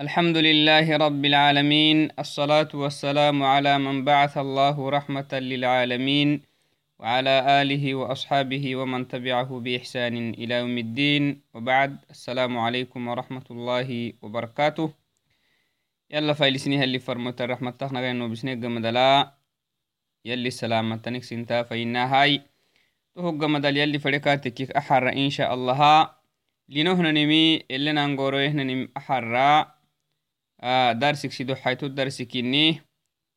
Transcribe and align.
الحمد 0.00 0.36
لله 0.36 0.96
رب 0.96 1.24
العالمين 1.24 2.16
الصلاة 2.18 2.68
والسلام 2.74 3.42
على 3.42 3.78
من 3.78 4.04
بعث 4.04 4.38
الله 4.38 4.90
رحمة 4.90 5.28
للعالمين 5.32 6.42
وعلى 6.98 7.62
آله 7.62 7.94
وأصحابه 7.94 8.76
ومن 8.76 9.08
تبعه 9.08 9.60
بإحسان 9.60 10.30
إلى 10.30 10.54
يوم 10.54 10.78
الدين. 10.78 11.40
وبعد 11.54 11.96
السلام 12.10 12.58
عليكم 12.58 13.08
ورحمة 13.08 13.44
الله 13.50 14.12
وبركاته. 14.22 14.92
يلا 16.10 16.32
فايلسني 16.32 16.84
اللي 16.84 16.98
فرمت 16.98 17.40
الرحمة 17.40 17.70
تخنا 17.70 18.00
غينو 18.00 18.28
بسنيق 18.28 18.64
مدلا 18.64 19.36
يلي 20.24 20.48
السلامة 20.48 20.96
تنك 20.96 21.22
سنتا 21.22 21.62
فإنا 21.62 22.08
هاي. 22.08 22.40
تهق 23.14 23.44
مدل 23.44 23.76
يلي 23.76 23.98
فريكاتك 23.98 24.72
أحر 24.72 25.12
إن 25.12 25.30
شاء 25.30 25.54
الله. 25.54 26.10
لنهنا 26.68 27.10
نمي 27.12 27.62
اللي 27.70 27.92
ننقورو 27.92 28.38
نم 28.38 28.88
أحرّا 28.96 29.81
إني 32.36 32.82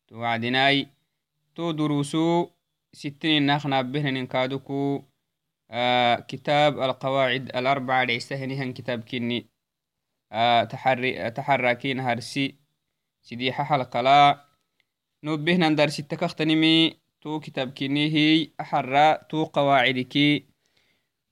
توعدناي 0.08 0.88
تو 1.56 1.72
دروسو 1.72 2.50
ناخنا 3.42 3.82
بهن 3.82 4.14
نكادوكو 4.14 5.04
آه 5.72 6.16
كتاب 6.20 6.80
القواعد 6.80 7.56
الأربعة 7.56 8.04
ليستهنها 8.04 8.72
كتاب 8.72 9.04
كني 9.04 9.50
آه 10.32 10.64
تحركين 11.30 12.00
هرسي 12.00 12.56
سيدي 13.22 13.54
حلقة 13.54 14.02
لا 14.02 14.46
نوبهنا 15.24 15.70
درس 15.70 16.00
التكختنمي 16.00 17.00
تو 17.22 17.40
كتاب 17.40 17.74
كني 17.74 18.14
هي 18.14 18.52
أحرى 18.62 19.18
تو 19.30 19.44
قواعدك 19.44 20.46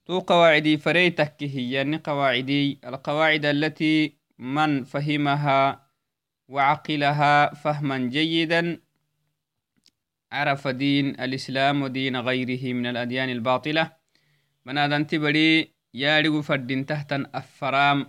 تو 0.06 0.20
قواعدي 0.20 0.78
فريتك 0.78 1.36
هي 1.44 1.72
يعني 1.72 1.98
قواعدي. 1.98 2.80
القواعد 2.86 3.46
التي 3.46 4.18
من 4.40 4.84
فهمها 4.84 5.83
وعقلها 6.50 7.54
فهما 7.54 7.98
جيدا. 7.98 8.80
عرف 10.32 10.68
دين 10.68 11.10
الإسلام 11.10 11.82
ودين 11.82 12.18
غيره 12.18 12.74
من 12.74 12.86
الأديان 12.86 13.30
الباطلة. 13.30 13.92
بنادن 14.66 15.08
تبري 15.08 15.74
يارغو 15.94 16.42
فردين 16.42 16.86
تحتا 16.86 17.26
أفرام. 17.36 18.08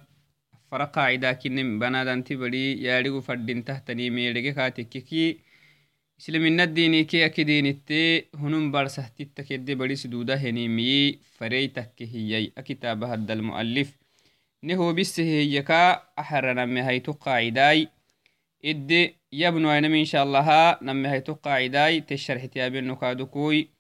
أفر 0.55 0.85
قاعدة 0.85 1.33
كنم 1.33 1.79
بنادن 1.79 2.25
تبري 2.25 2.83
يارغو 2.83 3.21
فردين 3.21 3.65
تحتني 3.65 4.11
ميرغي 4.11 4.53
كاتككي. 4.53 5.39
إسلامين 6.21 6.61
الديني 6.61 7.05
كي 7.05 7.27
أكدين 7.27 7.67
التي 7.67 8.25
هنم 8.35 8.71
برسه 8.73 9.09
تتكد 9.09 9.71
بري 9.71 9.97
سدودة 9.97 10.35
هنيمي. 10.37 11.19
فريتك 11.39 11.93
هي 12.01 12.53
أكتاب 12.59 13.05
هذا 13.05 13.33
المؤلف 13.33 13.99
نهو 14.63 14.93
بس 14.93 15.21
هي 15.21 15.63
كا 15.63 16.03
أحرنا 16.19 16.65
مهيتو 16.67 17.13
قاعداي 17.13 17.89
إدي 18.65 19.17
يبنو 19.33 19.71
أنا 19.71 19.87
إن 19.87 20.05
شاء 20.05 20.25
الله 20.25 20.79
نمي 20.83 21.09
هاي 21.09 21.21
قاعدة 21.21 21.99
تشرح 21.99 22.45
تيابين 22.45 22.87
نكادكوي. 22.87 23.71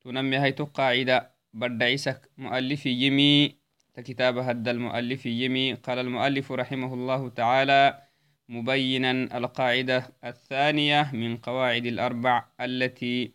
تنمي 0.00 0.36
هاي 0.36 0.50
قاعدة 0.50 1.30
برد 1.54 1.82
عيسك 1.82 2.30
مؤلف 2.38 2.86
يمي 2.86 3.56
كتاب 3.96 4.38
هد 4.38 4.68
المؤلف 4.68 5.26
يمي. 5.26 5.74
قال 5.74 5.98
المؤلف 5.98 6.52
رحمه 6.52 6.94
الله 6.94 7.28
تعالى 7.28 8.02
مبينا 8.48 9.10
القاعدة 9.38 10.12
الثانية 10.24 11.10
من 11.12 11.36
قواعد 11.36 11.86
الأربع 11.86 12.44
التي 12.60 13.32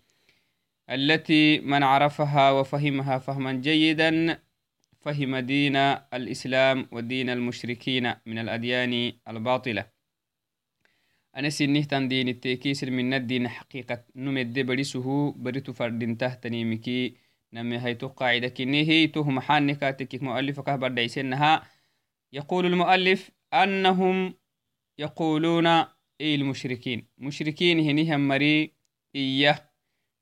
التي 0.89 1.59
من 1.59 1.83
عرفها 1.83 2.51
وفهمها 2.51 3.17
فهما 3.17 3.53
جيدا 3.53 4.39
فهم 5.01 5.37
دين 5.37 5.75
الإسلام 6.13 6.87
ودين 6.91 7.29
المشركين 7.29 8.13
من 8.25 8.37
الأديان 8.39 9.13
الباطلة. 9.27 9.94
أنا 11.37 11.49
سنه 11.49 11.83
تندين 11.83 12.27
التكيسر 12.27 12.91
من 12.91 13.13
الدين 13.13 13.47
حقيقة 13.47 14.03
نمد 14.15 14.59
بريسه 14.59 15.31
بريتو 15.31 15.73
فردين 15.73 16.17
تهتني 16.17 16.65
مكي 16.65 17.15
نمي 17.53 17.77
هيتو 17.77 18.07
قاعدة 18.07 18.47
كني 18.47 18.87
هي 18.89 19.07
تو 19.07 19.23
محان 19.23 19.73
كاتك 19.73 20.23
مؤلف 20.23 20.59
كهبر 20.59 20.87
دايسنها 20.87 21.63
يقول 22.33 22.65
المؤلف 22.65 23.31
أنهم 23.53 24.33
يقولون 24.97 25.67
إيه 26.21 26.35
المشركين. 26.35 27.07
مشركين 27.17 27.79
هنيهم 27.79 28.27
مري 28.27 28.73
إيه 29.15 29.71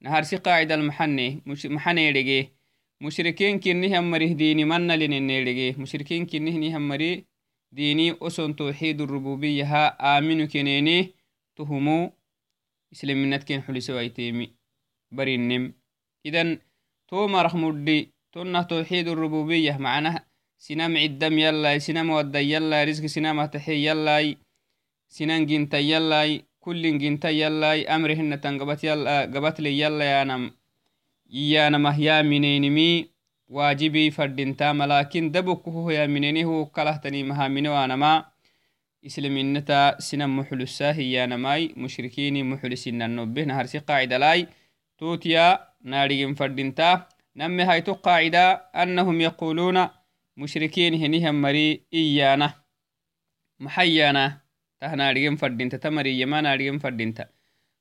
نهار 0.01 0.23
سي 0.23 0.35
قاعدة 0.37 0.75
المحني 0.75 1.41
مش 1.45 1.65
محني 1.65 2.11
رجيه 2.11 2.53
مشركين 3.01 3.59
كنهم 3.59 4.11
مري 4.11 4.33
ديني 4.33 4.65
من 4.65 4.87
لنن 4.87 5.31
رجيه 5.47 5.75
مشركين 5.77 6.25
كنهم 6.25 6.87
مري 6.87 7.25
ديني 7.73 8.17
أسن 8.21 8.55
توحيد 8.55 9.01
الربوبية 9.01 9.63
ها 9.63 10.17
آمن 10.17 10.47
كنيني 10.47 11.13
تهمو 11.55 12.11
إسلامينات 12.93 13.43
كين 13.43 13.61
حلي 13.61 13.79
سوايتيمي 13.79 14.53
برينم 15.11 15.73
إذن 16.25 16.59
توما 17.07 17.41
رحمودي 17.41 18.13
تونا 18.31 18.61
توحيد 18.61 19.07
الربوبية 19.07 19.77
معناه 19.77 20.25
سنام 20.57 20.97
عدم 20.97 21.39
يلا 21.39 21.77
سنام 21.77 22.09
ودى 22.09 22.37
يلا 22.53 22.83
رزق 22.83 23.05
سنام 23.05 23.45
تحي 23.45 23.87
يلا 23.87 24.35
سنان 25.07 25.45
جنتا 25.45 25.77
يلا 25.77 26.41
كل 26.59 26.97
جنتا 26.97 27.29
يلا 27.29 27.95
أمرهن 27.95 28.41
تنقبت 28.41 28.83
يلا 28.83 29.21
قبت 29.21 29.61
لي 29.61 29.79
يلا 29.79 30.05
يا 30.05 30.23
نم 30.23 30.51
يا 31.29 31.69
نمه 31.69 31.99
يا 31.99 32.21
واجبي 33.49 34.11
فردنتا 34.11 34.73
لكن 34.73 35.31
دبكه 35.31 35.91
يا 35.91 36.07
منينه 36.07 36.65
كلهتني 36.65 37.23
مها 37.23 37.47
منوانما 37.47 38.25
إسلامينتا 39.05 39.99
سنن 39.99 40.29
محلسا 40.29 40.91
هي 40.91 41.25
نماي 41.25 41.73
مشركين 41.77 42.49
محلسين 42.49 43.01
النبه 43.01 43.43
نهرسي 43.43 43.77
قاعدة 43.77 44.17
لاي. 44.17 44.47
توتيا 44.97 45.59
ناريين 45.83 46.33
فردنتا 46.33 47.07
نمي 47.35 47.63
هايتو 47.63 47.93
قاعدة 47.93 48.51
أنهم 48.53 49.21
يقولون 49.21 49.87
مشركين 50.37 50.93
هنيهم 50.93 51.41
مري 51.41 51.81
إيانا. 51.93 52.53
محيانا. 53.59 54.41
تهناريين 54.79 55.35
فردنتا 55.35 55.77
تمري 55.77 56.21
يما 56.21 56.41
ناريين 56.41 56.79
فردنتا 56.79 57.25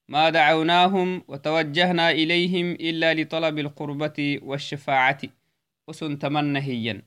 ما 0.08 0.30
دعوناهم 0.30 1.22
وتوجهنا 1.28 2.10
إليهم 2.10 2.72
إلا 2.72 3.14
لطلب 3.14 3.58
القربة 3.58 4.38
والشفاعة. 4.42 5.20
Usun 5.86 6.18
tamannahiyan 6.18 7.02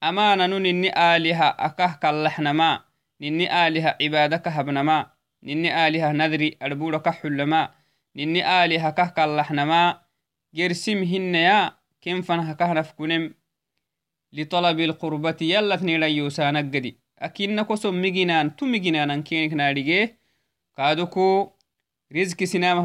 amana 0.00 0.48
nu 0.48 0.58
nini 0.58 0.88
aliha 0.88 1.58
akah 1.58 1.98
kallahnama 2.00 2.84
nini 3.20 3.46
aliha 3.46 3.96
cibada 3.98 4.38
kahabnama 4.38 5.10
nini 5.42 5.70
aliha 5.70 6.12
nadri 6.12 6.56
arbura 6.60 6.98
kaxullama 7.00 7.74
nini 8.14 8.42
aliha 8.42 8.92
kah 8.92 9.14
kallahnama 9.14 10.00
gersim 10.52 11.02
hinneya 11.04 11.76
kenfanha 12.00 12.54
kahnafkunem 12.54 13.34
لطلب 14.32 14.80
القربة 14.80 15.36
يلت 15.40 15.82
نيلا 15.82 16.06
يوسانا 16.06 16.58
قدي 16.58 16.98
أكينا 17.18 17.62
كسو 17.62 17.92
مجنان 17.92 18.56
تو 18.56 18.66
مجنان 18.66 19.22
كينك 19.22 19.52
ناريجي 19.52 20.14
كادوكو 20.76 21.50
رزق 22.12 22.44
سنامه 22.44 22.84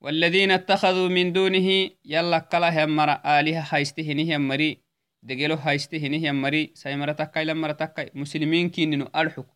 والذين 0.00 0.50
اتخذوا 0.50 1.08
من 1.08 1.32
دونه 1.32 1.90
يلا 2.04 2.38
كلا 2.38 2.84
همرا 2.84 3.40
آلهة 3.40 3.66
هايستهنه 3.70 4.38
مري. 4.38 4.78
دقلو 5.22 5.54
هايستهنه 5.54 6.32
مري. 6.32 6.70
سيمرا 6.74 7.12
تكاي 7.12 7.44
لمرا 7.44 7.72
تكاي 7.72 8.10
مسلمين 8.14 8.70
كيننو 8.70 9.04
أرحك. 9.14 9.46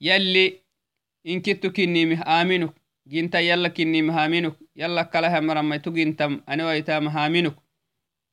يلي 0.00 0.62
إن 1.26 1.40
كنتو 1.42 1.72
كنيمه 1.72 2.40
آمنك 2.40 2.74
جنتا 3.06 3.40
يلا 3.40 3.68
كنيمه 3.68 4.26
آمنك 4.26 4.56
يلا 4.76 5.02
كلا 5.02 5.38
همرا 5.38 5.62
ما 5.62 5.76
تجنتم 5.76 6.40
أنا 6.48 6.66
ويتام 6.66 7.08
هامنك 7.08 7.56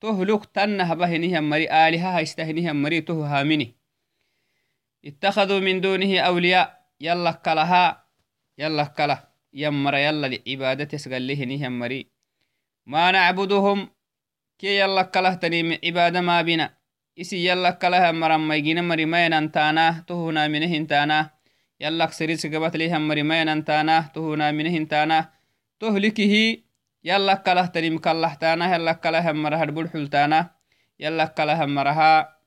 تهلك 0.01 0.45
تنه 0.45 0.93
بهنه 0.93 1.39
مري 1.39 1.87
آلهة 1.87 2.17
هايستهنه 2.17 2.71
مري 2.71 3.01
تهو 3.01 3.23
هامني 3.23 3.75
اتخذوا 5.05 5.59
من 5.59 5.81
دونه 5.81 6.19
أولياء 6.19 6.87
يلا 7.01 7.31
كلها 7.31 8.07
يلا 8.57 8.83
كله 8.83 9.23
يمر 9.53 9.95
يلا 9.95 10.27
لعبادة 10.27 10.97
سقله 10.97 11.43
نهم 11.45 11.79
مري. 11.79 12.07
ما 12.85 13.11
نعبدهم 13.11 13.89
كي 14.59 14.79
يلا 14.79 15.01
كله 15.01 15.33
تنيم 15.33 15.77
عبادة 15.85 16.21
ما 16.21 16.41
بنا 16.41 16.77
إسي 17.19 17.47
يلا 17.47 17.71
كله 17.71 18.11
مرم 18.11 18.47
ما 18.47 18.55
يجينا 18.55 18.81
مري 18.81 19.05
ما 27.03 27.15
ينتانا 27.15 27.65
تهنا 27.65 27.89
منه 27.89 28.27
انتانا 28.27 28.75
يلا 28.75 28.91
ما 28.91 28.91
ينتانا 28.91 29.19
تهنا 29.21 29.31
منه 29.31 29.31
انتانا 29.31 29.31
تهلكه 29.31 29.31
يلا 29.31 29.31
كله 29.31 29.31
تنيم 29.31 29.31
كله 29.31 29.31
تانا 29.31 29.31
يلا 29.31 29.31
كله 29.31 29.31
مرها 29.31 29.63
البلحل 29.63 30.07
تانا 30.07 30.51
يلا 30.99 31.25
كله 31.25 31.65
مرها 31.65 32.37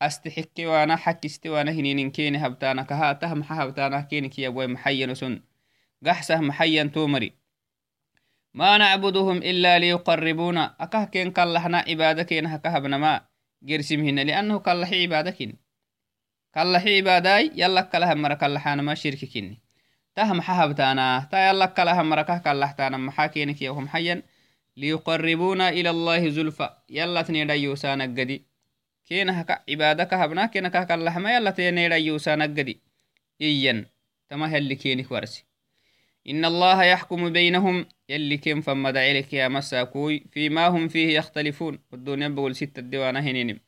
astixiki 0.00 0.66
wana 0.66 0.96
xakisti 0.96 1.48
wana 1.48 1.70
hininin 1.72 2.12
keni 2.12 2.38
habtana 2.38 2.84
kahatah 2.84 3.34
maxa 3.34 3.54
habtanah 3.54 4.08
kenik 4.08 4.38
yabwai 4.38 4.68
maxayanosun 4.68 5.42
gaxsah 6.04 6.40
maxayan 6.42 6.90
tomari 6.90 7.32
ma 8.52 8.78
nacbuduhum 8.78 9.42
ila 9.42 9.78
liyuqaribuna 9.78 10.76
akah 10.78 11.10
ken 11.10 11.32
kallahna 11.32 11.84
cibada 11.88 12.24
kenah 12.24 12.60
kahabnama 12.60 13.26
gersimhina 13.64 14.24
liannahu 14.24 14.60
kallahi 14.60 15.08
cibadakin 15.08 15.56
kallahi 16.52 17.00
cibaday 17.00 17.50
تهم 20.16 20.40
حهبتانا. 20.40 21.28
تايل 21.32 21.58
لك 21.58 21.80
لها 21.80 22.02
مركه 22.02 22.38
قال 22.38 22.60
لها 22.60 22.88
محاكينك 22.90 23.62
يوهم 23.62 23.88
حيا. 23.88 24.22
ليقربونا 24.76 25.68
إلى 25.68 25.90
الله 25.90 26.28
زلفا 26.28 26.82
يلا 26.90 27.22
تنيد 27.22 27.50
يوسانا 27.50 28.04
قدي 28.04 28.44
كين 29.06 29.30
هكا 29.30 29.58
عبادك 29.68 30.14
هبنا. 30.14 30.46
كين 30.46 30.66
هكا 30.66 30.84
قال 30.84 31.04
لها 31.04 31.18
ما 31.18 31.36
يلا 31.36 31.50
تنيد 31.50 31.92
يوسانا 31.92 32.44
قدي 32.44 32.80
إيا. 33.40 33.86
تما 34.28 34.46
هل 34.46 34.72
كينك 34.72 35.10
ورسي. 35.10 35.44
إن 36.28 36.44
الله 36.44 36.84
يحكم 36.84 37.32
بينهم. 37.32 37.86
يلي 38.08 38.36
كين 38.36 38.60
فما 38.60 38.88
لك 38.88 39.32
يا 39.32 39.48
مساكوي. 39.48 40.24
فيما 40.32 40.66
هم 40.66 40.88
فيه 40.88 41.18
يختلفون. 41.18 41.78
والدنيا 41.92 42.28
بقول 42.28 42.56
ستة 42.56 42.82
ديوانا 42.82 43.20
هنينم 43.20 43.60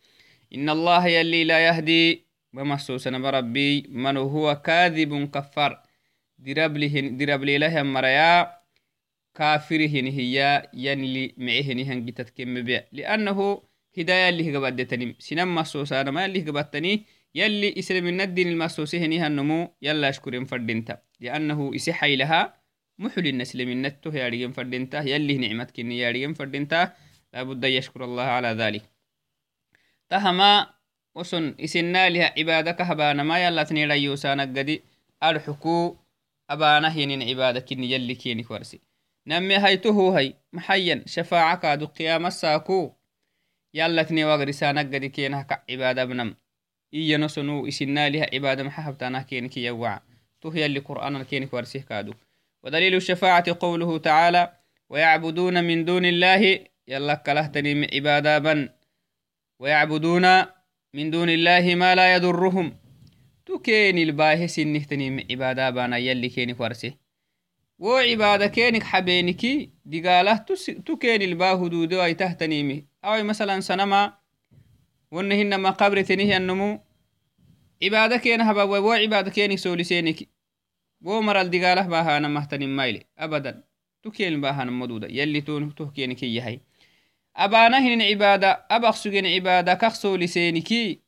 إن 0.55 0.71
الله 0.71 1.07
يلي 1.07 1.45
لا 1.45 1.67
يهدي. 1.67 2.27
بمسوسنا 2.53 3.19
بربي. 3.19 3.87
من 3.89 4.17
هو 4.17 4.55
كاذب 4.55 5.31
كفر 5.31 5.86
دربلهن 6.39 7.17
دربلي 7.17 7.59
له 7.59 7.83
مريا 7.83 8.57
كافرهن 9.35 10.07
هي 10.07 10.69
ينلي 10.75 11.35
معهن 11.37 11.79
هنجتت 11.81 12.31
كم 12.37 12.63
بيع 12.63 12.85
لأنه 12.93 13.63
هداية 13.99 14.29
اللي 14.29 14.53
هقبدتني 14.53 15.17
سنم 15.19 15.55
مسوسانا 15.55 16.11
ما 16.11 16.25
اللي 16.25 16.43
هقبدتني 16.45 17.05
يلي 17.35 17.75
إسلام 17.79 18.21
الدين 18.21 18.49
المسوسي 18.49 18.99
هنيها 19.05 19.27
النمو 19.27 19.75
يلا 19.83 20.09
أشكرين 20.09 20.45
فردينتا 20.45 20.99
لأنه 21.21 21.73
إسحي 21.75 22.17
لها 22.17 22.55
محل 22.99 23.27
النسل 23.27 23.67
من 23.67 23.83
نته 23.83 24.15
ياريين 24.15 24.53
فردينتا 24.53 25.01
يلي 25.01 25.37
نعمتك 25.39 25.79
ياريين 25.79 26.35
فردينتا 26.35 26.93
كيني 38.15 38.43
كورسي. 38.43 38.81
نمي 39.27 39.57
هيته 39.59 40.19
هي 40.19 40.35
محيا 40.53 41.05
شفاعك 41.07 41.67
دو 41.67 41.87
قيام 41.87 42.27
الساكو. 42.27 42.93
yallatni 43.77 44.25
wagrisanagadi 44.25 45.11
kenah 45.13 45.45
ka 45.45 45.61
cibada 45.69 46.07
bnam 46.07 46.33
iyano 46.93 47.29
sonu 47.29 47.67
isinaliha 47.69 48.27
cibada 48.33 48.65
maxa 48.65 48.83
habtanah 48.89 49.29
keniki 49.29 49.69
yawaca 49.69 50.01
tuh 50.41 50.55
yalli 50.57 50.81
qur'anan 50.81 51.29
kenik 51.29 51.53
warsih 51.53 51.85
kadu 51.85 52.17
ودليل 52.67 52.95
الشفاعة 52.95 53.57
قوله 53.61 53.99
تعالى 53.99 54.53
ويعبدون 54.89 55.65
من 55.65 55.85
دون 55.85 56.05
الله. 56.05 56.67
يلا 56.89 57.15
كلهتني 57.15 57.75
من 57.75 57.87
عبادة 57.95 58.39
بن. 58.39 58.69
ويعبدون 59.59 60.27
من 60.95 61.11
دون 61.11 61.31
الله 61.31 61.75
ما 61.75 61.95
لا 61.95 62.15
يضرهم. 62.15 62.77
من 64.93 65.25
عبادة 65.31 65.71
بنا 65.71 65.97
يلي 65.97 66.29
كينك 66.29 66.61
ورسه 66.61 66.95
وعبادة 67.79 68.47
كينك 68.47 68.83
حبينكي 68.83 69.71
دقاله 69.85 70.37
تكين 70.87 71.23
الباه 71.23 71.69
دودو 71.69 72.05
أي 72.05 72.15
تهتنيمي 72.15 72.87
أو 73.05 73.23
مثلا 73.25 73.61
سنما 73.61 74.13
ونهنما 75.11 75.71
قبر 75.71 76.03
تنهي 76.03 76.37
النمو 76.37 76.81
عبادة 77.83 78.17
كين 78.17 78.41
هبا 78.41 78.63
و 78.63 78.93
عبادة 78.93 79.31
كينك 79.31 79.59
سولي 79.59 79.85
سينك 79.85 80.29
wo 81.03 81.23
maral 81.23 81.49
digalah 81.51 81.87
bahana 81.89 82.29
mahtanin 82.29 82.71
mayle 82.71 83.07
abadan 83.17 83.63
tukelin 84.03 84.41
bahana 84.41 84.71
maduda 84.73 85.07
yalli 85.09 85.43
tun 85.43 85.71
tuhkeni 85.71 86.17
ki 86.17 86.27
yahay. 86.35 86.61
Abana 87.35 87.81
hinin 87.81 88.01
ibada 88.01 88.65
abaq 88.69 88.97
sugen 88.97 89.25
ibada 89.25 89.77
kaq 89.79 89.95
sooliseniki 89.95 91.01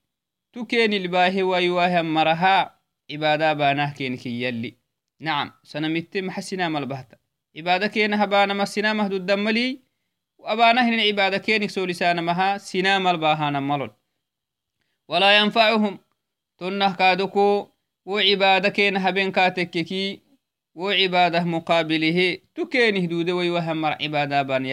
tukenil 0.59 1.09
bahe 1.09 1.43
waywahan 1.43 2.07
maraha 2.07 2.75
ibada 3.07 3.55
banah 3.55 3.95
keniki 3.95 4.43
yalli 4.43 4.75
محسنا 6.23 6.69
ملبهتا 6.69 7.17
عبادة 7.57 7.87
كين 7.87 8.15
هبانا 8.15 8.55
ما 8.55 8.65
سنا 8.65 8.93
مهدود 8.93 9.27
دملي 9.27 9.81
وأبانا 10.39 10.89
هن 10.89 11.01
عبادة 11.01 11.39
كين 11.39 11.69
سو 11.69 11.85
لسانا 11.85 12.23
مها 12.23 12.59
سنا 12.59 12.99
ملباهانا 12.99 13.61
ملل 13.61 13.91
ولا 15.09 15.39
ينفعهم. 15.39 15.99
تنه 16.59 16.95
كادوكو 16.95 17.69
وعبادة 18.07 18.69
كين 18.69 18.97
هبين 18.97 19.33
كاتككي 19.33 20.21
وعبادة 20.75 21.45
مقابله. 21.45 22.39
تكين 22.55 22.97
هدود 22.97 23.31
ويوهم 23.31 23.81
مر 23.81 23.97
عبادة 24.03 24.43
بان 24.43 24.67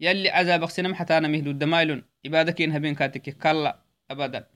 يلي 0.00 0.30
عذابك 0.30 0.70
سنا 0.70 0.88
محتانا 0.88 1.28
مهدود 1.28 1.58
دمايلون 1.58 2.04
عبادة 2.26 2.52
كين 2.52 2.72
هبين 2.72 2.94
كاتككي 2.94 3.32
كلا 3.32 3.78
أبدا. 4.10 4.46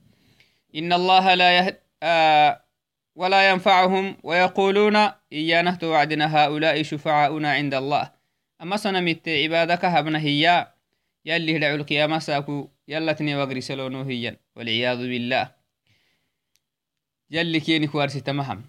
إن 0.75 0.93
الله 0.93 1.33
لا 1.33 1.57
يهد 1.57 1.79
آه 2.03 2.63
ولا 3.15 3.49
ينفعهم 3.49 4.17
ويقولون 4.23 4.95
إيانه 5.33 5.75
توعدنا 5.75 6.37
هؤلاء 6.37 6.83
شفعاؤنا 6.83 7.51
عند 7.51 7.73
الله. 7.73 8.11
أما 8.61 8.77
سنمت 8.77 9.29
عبادك 9.29 9.85
هبنا 9.85 10.19
هي 10.19 10.73
يلي 11.25 11.57
هدعو 11.57 11.85
يا 11.91 12.07
مساكو 12.07 12.69
يلتني 12.87 13.35
وقري 13.35 13.61
سلونو 13.61 14.01
هي 14.01 14.37
والعياذ 14.55 14.97
بالله. 14.97 15.51
يلي 17.31 17.59
كيني 17.59 17.87
كوارسي 17.87 18.21
تمهم. 18.21 18.65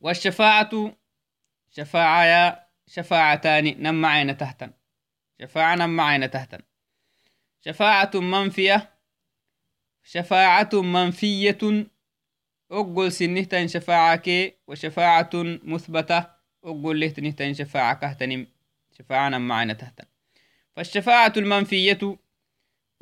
والشفاعة 0.00 0.96
شفاعة 1.70 2.66
شفاعتان 2.86 3.82
نم 3.82 4.06
عين 4.06 4.36
تحتا. 4.36 4.83
شفاعة 5.44 6.02
عين 6.02 6.30
تحتا 6.30 6.58
شفاعة 7.64 8.10
منفية 8.14 8.90
شفاعة 10.04 10.70
منفية. 10.72 11.86
أقول 12.70 13.12
سنهتن 13.12 13.68
شفاعك 13.68 14.56
وشفاعة 14.66 15.30
مثبتة. 15.64 16.26
أقول 16.64 17.00
له 17.00 17.08
تنهتن 17.08 17.54
شفاعة 17.54 17.94
كهتنم 17.94 18.46
شفاعة 18.98 19.28
معنا 19.28 19.72
تهتن 19.72 20.04
فالشفاعة 20.76 21.32
المنفية 21.36 22.18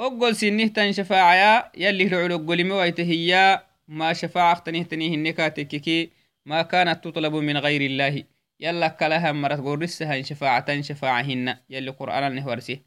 أقول 0.00 0.37
سنهتن 0.37 0.92
شفاعة 0.92 1.72
يلي 1.76 2.04
رعلو 2.04 2.37
قولي 2.37 2.64
مويته 2.64 3.02
هي 3.02 3.62
ما 3.88 4.12
شفاعة 4.12 4.58
تنيه 4.58 5.14
النكاتككي 5.14 6.11
ما 6.46 6.62
كانت 6.62 7.04
تطلب 7.04 7.34
من 7.34 7.56
غير 7.56 7.80
الله. 7.80 8.25
يلا 8.62 8.88
كلها 8.88 9.33
مرت 9.33 9.61
قرسها 9.61 10.23
شفاعة 10.23 10.81
شفاعهن. 10.81 11.57
يلي 11.71 11.90
قرآن 11.90 12.35
نهورسه 12.35 12.78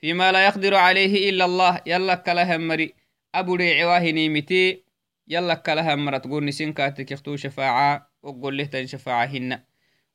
فيما 0.00 0.32
لا 0.32 0.46
يقدر 0.46 0.74
عليه 0.74 1.30
إلا 1.30 1.44
الله. 1.44 1.80
يلا 1.86 2.14
كلها 2.14 2.56
مري. 2.56 2.94
أبو 3.34 3.54
ريعواه 3.54 4.10
نيمتي. 4.10 4.84
يلا 5.28 5.54
كلها 5.54 5.94
مرت 5.94 6.24
قرنسين 6.24 6.72
كاتك 6.72 7.10
يختو 7.12 7.36
شفاعة. 7.36 8.10
وقل 8.22 8.56
له 8.56 8.86
شفاعهن. 8.86 9.58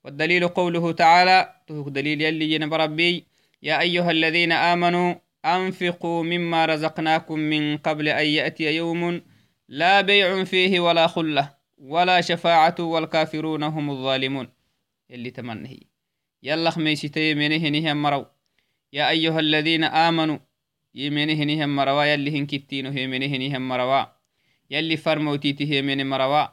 والدليل 0.03 0.47
قوله 0.47 0.91
تعالى. 0.91 1.55
تهك 1.67 1.87
دليل 1.89 2.21
يلي 2.21 2.51
ينب 2.51 2.73
ربي. 2.73 3.25
يا 3.63 3.79
أيها 3.81 4.11
الذين 4.11 4.51
آمنوا 4.51 5.15
أنفقوا 5.45 6.23
مما 6.23 6.65
رزقناكم 6.65 7.39
من 7.39 7.77
قبل 7.77 8.07
أن 8.09 8.25
يأتي 8.25 8.75
يوم 8.75 9.21
لا 9.67 10.01
بيع 10.01 10.43
فيه 10.43 10.79
ولا 10.79 11.07
خلة. 11.07 11.49
ولا 11.77 12.21
شفاعة 12.21 12.75
والكافرون 12.79 13.63
هم 13.63 13.89
الظالمون. 13.89 14.60
اللي 15.11 15.31
تمنه 15.31 15.77
يلا 16.43 16.69
خميستي 16.69 17.35
منه 17.35 17.69
نهم 17.69 18.01
مرو. 18.01 18.25
يا 18.93 19.09
أيها 19.09 19.39
الذين 19.39 19.83
آمنوا 19.83 20.39
يمنه 20.95 21.43
نهم 21.43 21.75
مروا 21.75 22.03
يلي 22.03 22.39
هن 22.39 22.45
كتينه 22.45 23.05
منه 23.05 23.37
نهم 23.37 23.69
مروا 23.69 24.05
يلي 24.69 24.97
فرموتيته 24.97 25.81
من 25.81 26.09
مروا 26.09 26.47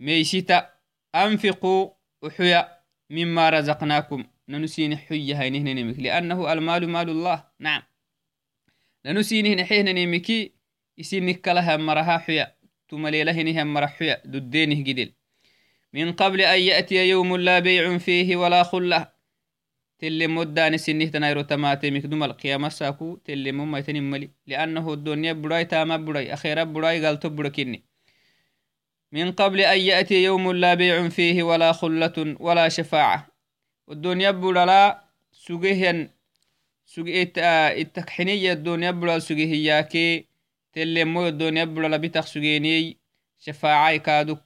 ميسيتا 0.00 0.74
أنفقوا 1.14 1.90
وحيا 2.22 2.78
مما 3.10 3.50
رزقناكم. 3.50 4.24
ننسين 4.48 4.96
حية 4.96 5.34
هينه 5.40 5.72
نمك 5.72 5.98
لأنه 5.98 6.52
المال 6.52 6.88
مال 6.88 7.08
الله. 7.10 7.44
نعم. 7.58 7.82
ننسينه 9.06 9.62
نحيه 9.62 9.82
نمكي 9.82 10.52
يسينك 10.98 11.48
لها 11.48 11.76
مرها 11.76 12.18
حيا. 12.18 12.54
تمليله 12.88 13.42
نهم 13.42 13.74
مرح 13.74 13.98
حيا. 13.98 14.22
ددينه 14.24 14.84
جدل 14.84 15.12
من 15.92 16.12
قبل 16.12 16.40
أن 16.40 16.60
يأتي 16.60 17.08
يوم 17.08 17.36
لا 17.36 17.58
بيع 17.58 17.98
فيه 17.98 18.36
ولا 18.36 18.62
خلة. 18.62 19.08
تلي 19.98 20.26
مدان 20.26 20.76
سنة 20.76 21.04
تنايرو 21.04 21.42
تماتي 21.42 21.90
مكدوم 21.90 22.24
القيامة 22.24 22.68
ساكو. 22.68 23.16
تلي 23.16 23.52
مما 23.52 23.78
يتنملي 23.78 24.30
لأنه 24.46 24.92
الدنيا 24.92 25.32
براي 25.32 25.64
تاما 25.64 25.96
براي. 25.96 26.34
أخيرا 26.34 26.64
براي 26.64 27.06
قالتو 27.06 27.28
بركني 27.28 27.84
من 29.12 29.32
قبل 29.32 29.60
أن 29.60 29.80
يأتي 29.80 30.24
يوم 30.24 30.52
لا 30.52 30.74
بيع 30.74 31.08
فيه 31.08 31.42
ولا 31.42 31.72
خلة 31.72 32.36
ولا 32.40 32.68
شفاعة. 32.68 33.28
والدنيا 33.86 34.30
بولا 34.30 35.04
سجيهن 35.32 36.10
سجيت 36.86 37.38
التكحنية 37.38 38.52
الدنيا 38.52 38.90
بولا 38.90 39.18
سجيهياكي 39.18 40.26
تلي 40.72 41.04
مو 41.04 41.26
الدنيا 41.28 41.64
بولا 41.64 41.96
بتخ 41.96 42.26
سجيني 42.26 42.98
شفاعة 43.38 43.96
كادو 43.96 44.36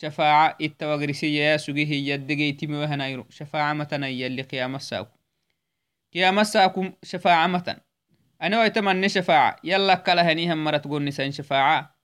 شفاعة 0.00 0.56
التوغرسية 0.60 1.42
يا 1.42 1.56
سجيه 1.56 2.14
يدقي 2.14 2.52
تيمي 2.52 2.76
وهنايرو 2.76 3.26
شفاعة 3.30 3.72
متنا 3.72 4.08
يلي 4.08 4.42
قيام 4.42 4.76
الساكو 4.76 5.16
قيام 6.14 6.38
الساكو 6.38 6.84
شفاعة 7.02 7.46
متن. 7.46 7.76
أنا 8.42 8.60
ويتمنى 8.60 9.08
شفاعة. 9.08 9.56
يلا 9.64 9.94
كلا 9.94 10.32
هنيهم 10.32 10.64
مرت 10.64 10.84
قول 10.84 11.04
نسان 11.04 11.32
شفاعة. 11.32 11.98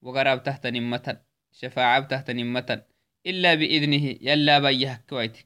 وقراب 0.02 0.44
تحت 0.44 0.68
نمة. 0.68 1.22
شفاعة 1.52 2.00
تحت 2.00 2.32
نمة. 2.32 2.84
إلا 3.26 3.56
بإذنه. 3.56 4.18
يلا 4.22 4.60
بيه 4.60 5.04
كويتك 5.10 5.46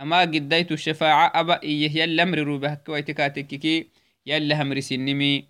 أما 0.00 0.20
قديت 0.20 0.72
الشفاعة 0.72 1.32
أبا 1.40 1.62
إيه. 1.62 1.96
يلا 1.96 2.24
مرروا 2.24 2.58
به 2.58 2.74
كويتك 2.74 3.20
أتككي 3.20 3.90
يلا 4.26 4.62
همر 4.62 4.80
سنمي. 4.80 5.48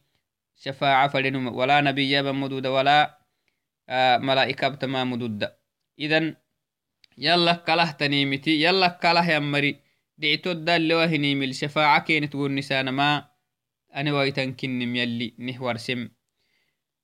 شفاعة 0.56 1.08
فلنم. 1.08 1.54
ولا 1.54 1.80
نبي 1.80 2.10
يابا 2.10 2.32
مدود 2.32 2.66
ولا 2.66 3.18
آه 3.88 4.18
ملائكة 4.18 4.68
بتما 4.68 5.04
مدود. 5.04 5.48
إذن 5.98 6.36
يلا 7.18 7.52
كله 7.52 7.90
تنيمتي. 7.90 8.62
يلا 8.62 8.88
كله 8.88 9.30
يمري. 9.30 9.80
دعتو 10.18 10.50
الدال 10.50 10.92
وهنيمي 10.94 11.44
الشفاعة 11.44 12.04
كينت 12.04 12.32
تقول 12.32 12.54
نسان 12.54 12.88
ما 12.88 13.29
أنا 13.94 14.12
ويتن 14.12 14.52
كنم 14.52 14.96
يلي 14.96 15.34
نهور 15.38 15.76
سم. 15.76 16.08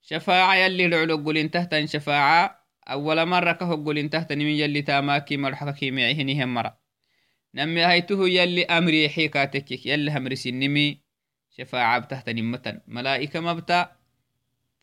شفاعة 0.03 0.55
يلي 0.55 0.89
لعلو 0.89 1.17
قول 1.17 1.49
تحت 1.49 1.85
شفاعة. 1.85 2.67
أول 2.89 3.27
مرة 3.27 3.53
كهو 3.53 3.85
قول 3.85 4.09
تحت 4.09 4.33
نمي 4.33 4.59
يلي 4.61 4.83
تاماكي 4.83 5.37
مرحكا 5.37 5.71
كيميعه 5.71 6.23
نهم 6.23 6.55
مرة. 6.55 6.79
نمي 7.55 7.87
هيته 7.87 8.29
يلي 8.29 8.65
أمري 8.65 9.09
حيكاتك 9.09 9.87
يلي 9.87 10.11
همرسي 10.11 10.51
نمي 10.51 11.01
شفاعة 11.51 11.99
بتحت 11.99 12.29
نمتا 12.29 12.81
ملائكة 12.87 13.41
مبتا 13.41 13.97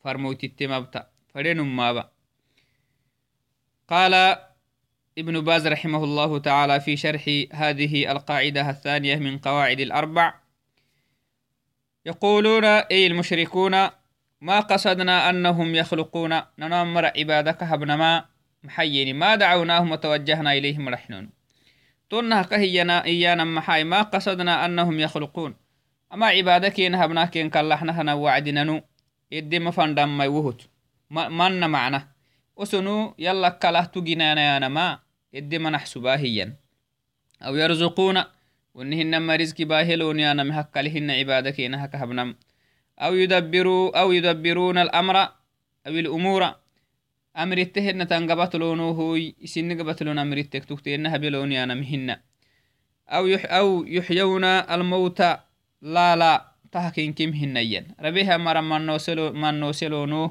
فرموتي 0.04 0.66
مبتا. 0.66 1.10
فرين 1.34 1.60
مابا. 1.60 2.10
قال 3.88 4.14
ابن 5.18 5.40
باز 5.40 5.66
رحمه 5.66 6.04
الله 6.04 6.38
تعالى 6.38 6.80
في 6.80 6.96
شرح 6.96 7.24
هذه 7.52 8.12
القاعدة 8.12 8.70
الثانية 8.70 9.16
من 9.16 9.38
قواعد 9.38 9.80
الأربع. 9.80 10.43
يقولون 12.06 12.64
أي 12.64 13.06
المشركون 13.06 13.88
ما 14.40 14.60
قصدنا 14.60 15.30
أنهم 15.30 15.74
يخلقون. 15.74 16.40
ننمر 16.58 17.04
عبادك 17.04 17.62
هبنما 17.62 18.24
محيين 18.62 19.16
ما 19.16 19.34
دعوناهم 19.34 19.92
وتوجهنا 19.92 20.52
إليهم 20.52 20.88
رحنون 20.88 21.30
تنها 22.10 22.42
كهينا 22.42 23.04
إيانا 23.04 23.44
محاي. 23.44 23.84
ما 23.84 24.02
قصدنا 24.02 24.64
أنهم 24.64 25.00
يخلقون. 25.00 25.56
أما 26.12 26.26
عبادك 26.26 26.80
نهبناك 26.80 27.36
إن 27.36 27.50
كاللحنا 27.50 28.00
هنا 28.00 28.14
وعدنا 28.14 28.82
إدي 29.32 29.58
مفندم 29.58 30.18
ما 30.18 30.24
يوهت 30.24 30.62
من 31.10 31.70
معنا؟ 31.70 32.08
وسنو 32.56 33.14
يلا 33.18 33.48
كله 33.48 33.84
تجينا 33.84 34.56
أنا 34.56 34.68
ما 34.68 34.98
إدي 35.34 35.58
ما 35.58 35.70
نحسباهيا 35.70 36.56
أو 37.42 37.56
يرزقون 37.56 38.22
ونهنما 38.74 39.36
رزق 39.36 39.62
باهلون 39.62 40.20
يا 40.20 40.32
نم 40.32 40.52
هكالهن 40.52 41.10
عبادك 41.10 41.60
إنها 41.60 41.86
كهبنم 41.86 42.34
أو 42.98 43.14
يدبروا 43.14 44.00
أو 44.00 44.12
يدبرون 44.12 44.78
الأمر 44.78 45.16
أو 45.86 45.94
الأمور 46.02 46.42
أمر 47.36 47.58
التهن 47.58 48.08
تنقبتلونه 48.08 48.88
هو 48.90 49.16
يسن 49.16 49.80
قبتلون 49.80 50.18
أمر 50.18 50.36
التكتوكت 50.38 50.88
إنها 50.88 51.16
بلون 51.16 51.52
يا 51.52 51.64
نمهن 51.64 52.16
أو 53.08 53.26
يح 53.26 53.42
أو 53.52 53.84
يحيون 53.86 54.44
الموتى 54.44 55.38
لا 55.82 56.16
لا 56.16 56.32
تهكين 56.72 57.12
كم 57.12 57.30
هنين 57.32 57.84
ربيها 58.00 58.36
مرا 58.36 58.60
من 58.60 58.86
نوسلو 58.86 59.32
من 59.32 59.54
نوسلونو 59.60 60.22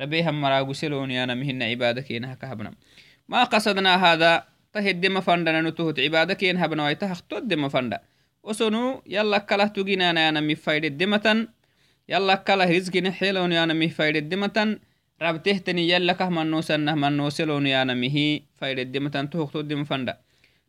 ربيها 0.00 0.30
مرا 0.30 0.62
قسلون 0.62 1.10
يا 1.10 1.26
نمهن 1.26 1.62
عبادك 1.62 2.12
إنها 2.12 2.34
كهبنم 2.34 2.74
ما 3.28 3.44
قصدنا 3.44 3.92
هذا 4.06 4.51
taheddema 4.72 5.22
fandana 5.22 5.62
nutuhut 5.62 5.96
cibada 5.96 6.34
ken 6.34 6.56
habnawaitahak 6.56 7.28
toddema 7.28 7.70
fanda 7.70 8.00
osonu 8.42 9.02
yala 9.06 9.40
kalah 9.40 9.72
tuginanayanami 9.72 10.56
faydedematan 10.56 11.48
يلا 12.08 12.34
كلا 12.34 12.64
رزقنا 12.64 13.10
حيلون 13.10 13.52
يانا 13.52 13.74
مه 13.74 13.88
فايد 13.88 14.16
الدمتن. 14.16 14.78
ربتهتني 15.22 15.88
يلا 15.88 16.12
كه 16.12 16.28
منوسنه 16.28 16.94
منوسلون 16.94 17.66
يانا 17.66 17.94
مه 17.94 18.40
فايد 18.58 18.78
الدمتن 18.78 19.30
تهوك 19.30 19.52
تودم 19.52 19.84
فندا 19.84 20.18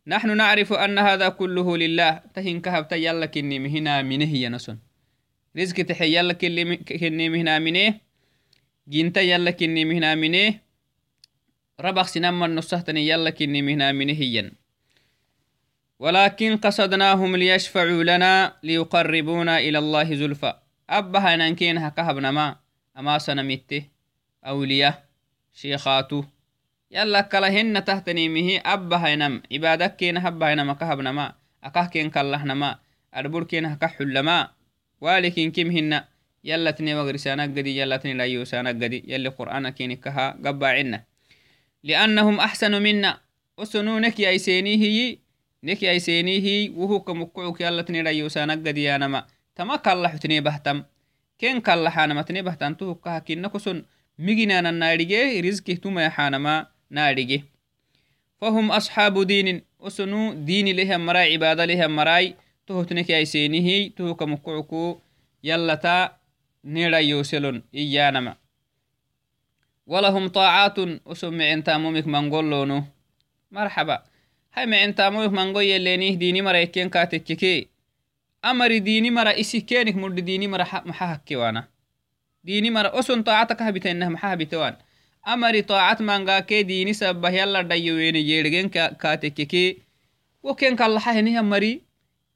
نحن 0.06 0.36
نعرف 0.36 0.72
أن 0.72 0.98
هذا 0.98 1.28
كله 1.28 1.76
لله. 1.76 2.20
تهين 2.34 2.60
كهبت 2.60 2.92
يلا 2.92 3.26
كني 3.26 3.58
مهنا 3.58 4.02
منه 4.02 4.32
ينسون 4.44 4.78
رزق 5.58 5.82
تحي 5.82 6.16
يلا 6.16 6.32
كني 6.32 7.28
مهنا 7.28 7.58
منه. 7.58 7.94
جنت 8.88 9.16
يلا 9.16 9.50
كني 9.50 9.84
مهنا 9.84 10.14
منه. 10.14 10.54
ربخ 11.80 12.06
سنما 12.06 12.46
نصحتني 12.46 13.08
يلا 13.08 13.30
كني 13.30 13.62
مهنا 13.62 13.92
منه 13.92 14.20
ين 14.20 14.52
ولكن 15.98 16.56
قصدناهم 16.56 17.36
ليشفعوا 17.36 18.04
لنا 18.04 18.56
ليقربونا 18.62 19.58
إلى 19.58 19.78
الله 19.78 20.14
زلفى. 20.14 20.54
أبها 20.90 21.36
ننكين 21.36 21.78
هكهبنا 21.78 22.30
ما. 22.30 22.56
أما 22.98 23.18
سنمته 23.18 23.82
أولياء 24.46 25.04
شيخاتو. 25.52 26.24
يلا 26.90 27.20
كلا 27.20 27.48
هن 27.48 27.84
تحتني 27.84 28.28
مه 28.28 28.60
أبها 28.66 29.08
ينم 29.08 29.42
عبادك 29.52 29.96
كين 29.96 30.16
هبها 30.16 30.50
ينم 30.50 30.72
كهبنا 30.72 31.12
ما. 31.12 31.34
أكه 31.64 31.86
كين 31.86 32.10
كاللهنا 32.10 32.54
ما. 32.54 32.78
أربور 33.14 33.44
كين 33.44 33.66
هكحل 33.66 34.20
ما. 34.20 34.50
ولكن 35.00 35.50
كم 35.50 35.70
هن. 35.70 36.04
يلا 36.44 36.70
تني 36.70 36.94
وغرسانا 36.94 37.42
قدي 37.42 37.78
يلا 37.78 37.96
تني 37.96 38.14
لا 38.14 38.24
يوسانا 38.24 38.70
قدي 38.70 39.04
يلي 39.08 39.28
قرآن 39.28 39.68
كين 39.68 39.96
كها 39.96 40.30
قبا 40.44 40.68
عنا. 40.68 41.04
لأنهم 41.84 42.40
أحسن 42.40 42.82
منا 42.82 43.20
وسنونك 43.58 44.20
يا 44.20 44.30
هي 44.56 45.18
neki 45.64 45.88
aisenihi 45.88 46.68
wuhu 46.76 47.00
kamukkucuk 47.00 47.60
yalatni 47.60 48.02
rayyusanagadiyanama 48.02 49.26
tama 49.54 49.78
kallaxutne 49.78 50.40
bahtam 50.40 50.84
ken 51.40 51.62
kallaxanamatne 51.62 52.42
bahtantuhukkaha 52.42 53.20
kinna 53.20 53.48
koson 53.48 53.84
miginana 54.18 54.72
naadhige 54.72 55.40
rizkih 55.40 55.80
tumayaxanama 55.80 56.66
naadhige 56.90 57.38
fahum 58.40 58.70
asxaabu 58.70 59.24
diinin 59.24 59.62
osonu 59.80 60.34
diini 60.46 60.76
lehan 60.76 61.00
marai 61.00 61.32
cibaada 61.32 61.66
lehan 61.66 61.92
marai 61.98 62.36
tohotneki 62.66 63.14
aisenihi 63.14 63.90
tuhu 63.96 64.14
kamukkucuku 64.14 65.00
yallata 65.42 65.96
nerayoselon 66.64 67.62
iyanama 67.72 68.36
walahum 69.86 70.28
طاعات 70.28 70.78
انت 70.78 71.70
ممك 71.70 72.06
منقولونو 72.06 72.84
مرحبا 73.52 74.02
hay 74.54 74.66
mecentamoyk 74.70 75.34
mango 75.34 75.60
yelenih 75.60 76.14
dini 76.16 76.40
mara 76.42 76.62
ekken 76.62 76.86
katekkeke 76.86 77.68
amari 78.42 78.78
dini 78.80 79.10
mara 79.10 79.34
isikenik 79.34 79.98
mudhi 79.98 80.22
dini 80.22 80.46
mara 80.46 80.62
maxa 80.86 81.06
hakkewana 81.12 81.66
dini 82.46 82.70
mara 82.70 82.94
oson 82.94 83.26
taacata 83.26 83.58
kahabitenah 83.58 84.08
maxa 84.14 84.28
habitewan 84.30 84.74
amari 85.26 85.66
taacat 85.66 86.00
mangake 86.06 86.62
dini 86.64 86.94
sabah 86.94 87.34
yala 87.34 87.66
dhayowene 87.66 88.20
yergen 88.22 88.70
katekkeke 88.70 89.82
wo 90.38 90.54
ken 90.54 90.78
kallaxa 90.78 91.12
heniha 91.18 91.42
mari 91.42 91.82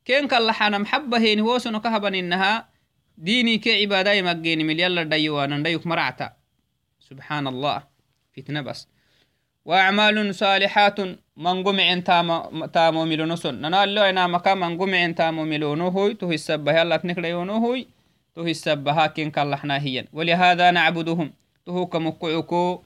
ken 0.02 0.26
kallaxana 0.26 0.82
maxabaheni 0.82 1.42
wosono 1.48 1.78
kahabaninaha 1.84 2.66
dini 3.14 3.62
ke 3.62 3.78
cibaadai 3.78 4.26
maggenimil 4.26 4.78
yala 4.84 5.06
dhayowanan 5.06 5.62
dhayuk 5.62 5.86
maracta 5.86 6.37
subxaan 7.08 7.46
allah 7.52 7.78
fitna 8.34 8.62
bas 8.68 8.80
وأعمال 9.68 10.34
صالحات 10.34 11.00
من 11.36 11.56
قمع 11.64 11.98
تامو 12.74 13.04
ملونسون. 13.04 13.54
ننا 13.60 13.84
اللو 13.84 14.02
إنا 14.02 14.26
مكا 14.26 14.54
من 14.54 14.78
قمع 14.78 15.10
تامو 15.10 15.44
ملونو 15.44 15.88
هوي 15.88 16.14
تو 16.14 16.32
السبه. 16.32 16.72
يلا 16.72 16.96
تنكريونو 16.96 17.52
هوي 17.52 17.86
تو 18.34 18.46
السبها 18.46 19.06
كن 19.06 19.30
كاللحنا 19.30 19.78
هي 19.78 20.04
ولهذا 20.12 20.70
نعبدهم. 20.70 21.32
تو 21.66 21.86
كمقعكو 21.86 22.82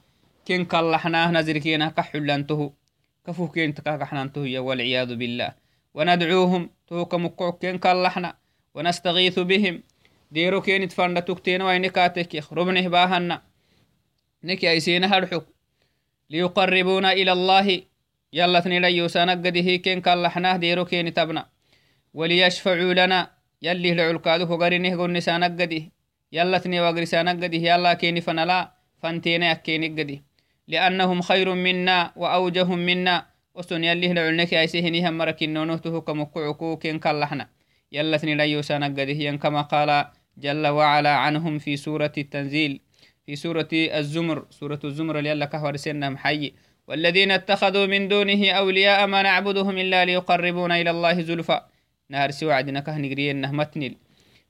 كن 0.49 0.64
كاللحنا. 0.64 1.31
نزركينا 1.31 1.88
كحلانته 1.88 2.73
كفو 3.26 3.49
كين 3.49 3.75
تكاكحنانته 3.75 4.58
والعياذ 4.58 5.15
بالله. 5.15 5.52
وندعوهم. 5.95 6.71
تو 6.87 7.04
كمقعك 7.04 7.54
كن 7.63 7.78
كاللحنا. 7.78 8.35
ونستغيث 8.75 9.39
بهم. 9.39 9.82
ديرو 10.32 10.61
كين 10.61 10.89
تفند 10.89 11.30
وينكاتك. 11.63 12.52
ربنه 12.52 12.89
باهنا. 12.89 13.51
نكي 14.45 14.71
ايسين 14.71 15.05
هرحك 15.05 15.45
ليقربونا 16.31 17.13
إلى 17.13 17.33
الله. 17.33 17.83
يلا 18.33 18.61
تنيليو 18.61 19.09
سنقده 19.09 19.76
كين 19.76 20.00
كاللحناه 20.00 20.57
ديرو 20.57 20.85
كين 20.85 21.13
تبنا. 21.15 21.47
وليشفعوا 22.15 22.95
لنا. 22.95 23.31
يلي 23.63 23.95
لعلقادو 23.95 24.47
فقرينه 24.47 24.97
قرن 24.97 25.21
سنقده 25.21 25.83
يلا 26.33 26.59
تني 26.59 26.81
وقر 26.81 27.05
سنقده 27.05 27.59
يلا 27.59 27.95
كين 27.95 28.21
فنلا. 28.21 28.73
فانتين 29.02 29.43
أكين 29.43 29.99
قده 29.99 30.23
لأنهم 30.69 31.21
خير 31.23 31.55
منا 31.55 32.13
وأوجهم 32.17 32.78
منا. 32.78 33.26
وسن 33.55 33.85
يلي 33.85 34.13
لعلنك 34.13 34.55
أيسهني 34.55 35.09
هم 35.09 35.19
مركنونه 35.19 35.76
كمقعكو 35.76 36.76
كين 36.76 36.99
كاللحنا. 36.99 37.49
يلا 37.93 38.17
تنيليو 38.17 38.63
سنقده 38.63 39.02
ين 39.02 39.39
كما 39.39 39.63
قال 39.63 40.05
جل 40.39 40.67
وعلا 40.67 41.15
عنهم 41.17 41.59
في 41.59 41.76
سورة 41.76 42.13
التنزيل. 42.19 42.81
في 43.26 43.37
سورة 43.37 43.69
الزمر. 43.73 44.47
سورة 44.50 44.80
الزمر 44.85 45.19
اللي 45.19 45.30
يلا 45.30 45.45
كهور 45.47 45.76
سنهم 45.76 46.17
حي. 46.17 46.52
والذين 46.89 47.30
اتخذوا 47.30 47.87
من 47.87 48.08
دونه 48.08 48.50
أولياء 48.50 49.06
ما 49.06 49.23
نعبدهم 49.23 49.78
إلا 49.78 50.04
ليقربونا 50.04 50.80
إلى 50.80 50.91
الله 50.91 51.23
زلفى. 51.23 51.61
نهر 52.11 52.30
سوى 52.30 52.52
عدنا 52.52 52.80
كهن 52.80 53.04
إنه 53.04 53.52
متنل. 53.52 53.97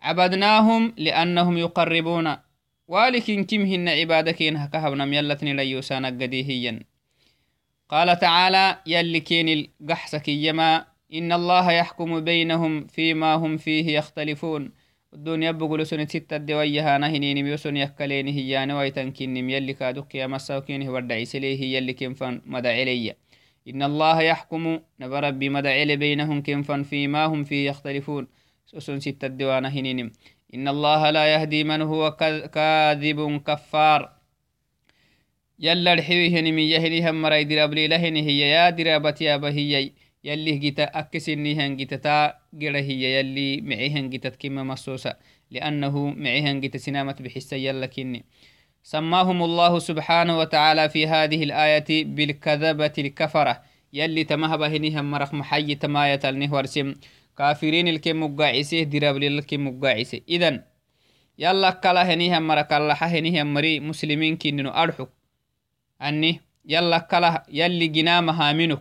cabadnaahum 0.00 0.92
liannahum 0.96 1.58
yuqaribuna 1.58 2.42
walikin 2.88 3.44
kim 3.44 3.64
hina 3.64 3.92
cibada 3.92 4.32
kenaha 4.32 4.68
kahabnam 4.68 5.12
yallatnilayyusanagadihiyan 5.12 6.84
قال 7.90 8.18
تعالى 8.18 8.78
يلي 8.86 9.20
كين 9.20 9.48
القحسكيما 9.48 10.84
إن 11.14 11.32
الله 11.32 11.72
يحكم 11.72 12.20
بينهم 12.20 12.86
فيما 12.86 13.34
هم 13.34 13.56
فيه 13.56 13.98
يختلفون 13.98 14.72
الدنيا 15.14 15.50
بقول 15.50 15.86
سنة 15.86 16.06
ستة 16.06 16.36
دويها 16.36 16.98
نهنين 16.98 17.44
ميوسن 17.44 17.76
يكلين 17.76 18.28
هي 18.28 18.66
نويتن 18.66 19.10
كنم 19.10 19.50
يلي 19.50 19.72
كادوك 19.74 20.14
يا 20.14 20.26
مساوكين 20.26 20.82
هو 20.88 20.98
الدعيس 20.98 21.36
ليه 21.36 21.76
يلي 21.76 21.92
كنفن 21.92 22.40
مدعي 22.46 22.84
لي 22.84 23.14
إن 23.68 23.82
الله 23.82 24.20
يحكم 24.20 24.78
نبر 25.00 25.30
بمدعي 25.30 25.96
بينهم 25.96 26.42
كنفن 26.42 26.82
فيما 26.82 27.24
هم 27.26 27.44
فيه 27.44 27.70
يختلفون. 27.70 28.26
سن 28.66 29.00
ستة 29.00 29.28
دوانا 29.28 29.68
هنين 29.68 30.12
إن 30.54 30.68
الله 30.68 31.10
لا 31.10 31.34
يهدي 31.34 31.64
من 31.64 31.82
هو 31.82 32.10
كاذب 32.54 33.42
كفار. 33.46 34.12
يلا 35.58 35.92
الحويه 35.92 36.40
نمي 36.40 36.70
يهني 36.70 37.10
هم 37.10 37.22
مرأي 37.22 37.44
درابلي 37.44 37.86
لهن 37.88 38.16
هي 38.16 38.40
يا 38.40 38.70
درابتي 38.70 39.34
أبهي 39.34 39.92
يلي 40.24 40.52
جيتا 40.58 40.84
أكسنيهن 40.84 41.76
جيتا 41.76 41.96
تا 41.96 42.38
جرا 42.52 42.78
هي 42.78 43.18
يلي 43.18 43.60
معيهن 43.60 44.10
جيتا 44.10 44.28
كما 44.28 44.62
مصوصة 44.64 45.16
لأنه 45.50 45.94
معيهن 46.10 46.60
جيتا 46.60 46.78
سنامة 46.78 47.16
بحسة 47.20 47.56
يلا 47.56 47.86
كني 47.86 48.24
سماهم 48.82 49.42
الله 49.42 49.78
سبحانه 49.78 50.38
وتعالى 50.38 50.88
في 50.88 51.06
هذه 51.06 51.42
الآية 51.42 52.04
بالكذبة 52.04 52.92
الكفرة. 52.98 53.62
يلي 53.92 54.24
تمهب 54.24 54.62
هنيهم 54.62 55.10
مرق 55.10 55.34
محي 55.34 55.74
تماية 55.74 56.20
النهور 56.24 56.64
كافرين 57.38 57.88
الكم 57.88 58.22
مقاعسه 58.22 58.82
دراب 58.82 59.16
الكم 59.16 59.66
مقاعسه 59.68 60.20
إذن 60.28 60.62
يلا 61.38 61.70
كلا 61.70 62.14
هنيهم 62.14 62.42
مرق 62.46 62.72
الله 62.72 62.94
هنيهم 62.94 63.54
مري 63.54 63.80
مسلمين 63.80 64.36
كننو 64.36 64.70
أرحك 64.70 65.08
أني 66.02 66.40
yalla 66.64 67.00
kala 67.00 67.44
yalli 67.48 67.88
gina 67.92 68.22
mahaminuk 68.22 68.80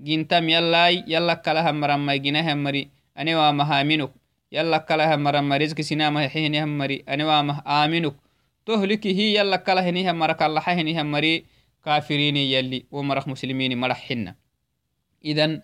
gintam 0.00 0.48
yallai 0.48 1.04
yalla 1.06 1.40
kalaha 1.40 1.72
maramai 1.72 2.20
ginahan 2.20 2.58
mari 2.60 2.90
anewa 3.16 3.52
mahaminuk 3.52 4.12
yalla 4.50 4.84
kalaha 4.84 5.16
maramai 5.16 5.58
rizki 5.58 5.84
sinama 5.84 6.20
hehinihan 6.28 6.68
mari 6.68 7.02
anewa 7.06 7.42
mah 7.42 7.58
aminuk 7.64 8.16
tohlikihi 8.66 9.34
yalla 9.38 9.62
kala 9.62 9.80
hinihan 9.82 10.16
mara 10.16 10.34
kallaha 10.34 10.74
hinihan 10.74 11.06
mari 11.06 11.46
kafirini 11.80 12.50
yalli 12.50 12.84
wo 12.90 13.02
marak 13.02 13.26
muslimini 13.30 13.78
marax 13.78 14.04
hinna 14.10 14.34
idan 15.22 15.62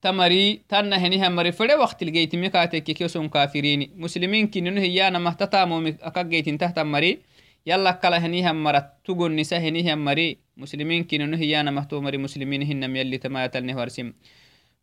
tamari 0.00 0.64
tanna 0.66 0.98
henihan 0.98 1.30
mari 1.30 1.52
fede 1.52 1.76
waktilgeytimi 1.76 2.50
katekke 2.50 2.94
keson 2.96 3.28
kafirini 3.28 3.92
muslimin 3.94 4.48
kininu 4.48 4.80
hiyanamah 4.80 5.36
tatamomi 5.36 6.00
akageytin 6.02 6.58
tahtan 6.58 6.88
mari 6.88 7.22
yala 7.64 8.00
kala 8.00 8.18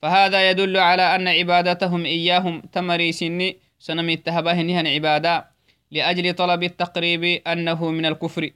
فهذا 0.01 0.49
يدل 0.49 0.77
على 0.77 1.15
أن 1.15 1.27
عبادتهم 1.27 2.05
إياهم 2.05 2.61
تمري 2.61 3.11
سني 3.11 3.57
سنمي 3.79 4.13
التهبه 4.13 4.51
عبادة 4.95 5.45
لأجل 5.91 6.33
طلب 6.33 6.63
التقريب 6.63 7.23
أنه 7.47 7.91
من 7.91 8.05
الكفر. 8.05 8.49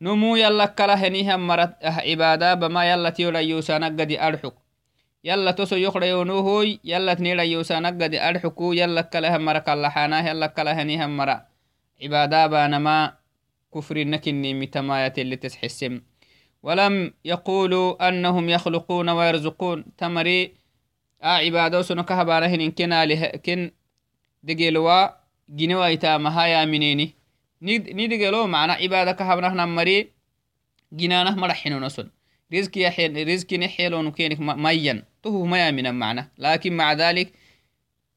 نمو 0.00 0.36
يلا 0.36 0.66
كلا 0.66 0.94
هنيهم 0.94 1.46
مرت 1.46 1.84
عبادة 1.84 2.54
بما 2.54 2.90
يلا 2.90 3.10
تيولا 3.10 3.40
يوسانا 3.40 3.86
قد 3.86 4.12
أرحك 4.12 4.54
يلا 5.24 5.50
تسو 5.50 5.76
يخرى 5.76 6.08
يونوهوي 6.08 6.80
يلا 6.84 7.14
تنيلا 7.14 7.42
يوسانا 7.42 7.88
قد 7.88 8.14
أرحكو 8.14 8.72
يلا 8.72 9.00
كلا 9.00 9.38
مرك 9.38 9.68
الله 9.68 9.88
حانا 9.88 10.30
يلا 10.30 10.46
كلا 10.46 10.82
هنيهم 10.82 11.16
مرا 11.16 11.46
عبادة 12.02 12.46
بانما 12.46 13.12
كفر 13.76 14.04
نكني 14.04 14.54
متماية 14.54 15.12
اللي 15.18 15.36
تسحسم 15.36 16.00
ولم 16.62 17.14
يقولوا 17.24 18.08
أنهم 18.08 18.48
يخلقون 18.48 19.08
ويرزقون. 19.08 19.84
تمري 19.98 20.54
آ 21.22 21.26
عبادة 21.26 21.82
سنكها 21.82 22.22
بانهن 22.22 22.60
إن 22.60 22.70
كنا 22.70 23.06
له 23.06 23.26
كن 23.26 23.70
دقيلوا 24.42 25.08
جنوا 25.48 25.92
إتامها 25.92 26.46
يا 26.46 26.64
منيني. 26.64 27.14
ندقلو 27.62 28.46
معنا 28.46 28.72
عبادة 28.72 29.12
كهبنا 29.12 29.64
مري 29.64 30.12
جنانه 30.92 31.36
مرحنو 31.36 31.78
نسن. 31.78 32.10
رزق 32.54 32.78
يحيل 32.78 33.28
رزق 33.28 33.52
نحيلون 33.52 34.10
كينك 34.10 34.40
مين. 34.40 35.02
تهو 35.22 35.44
ما 35.44 35.70
من 35.70 35.94
معنا. 35.94 36.30
لكن 36.38 36.76
مع 36.76 36.92
ذلك 36.92 37.32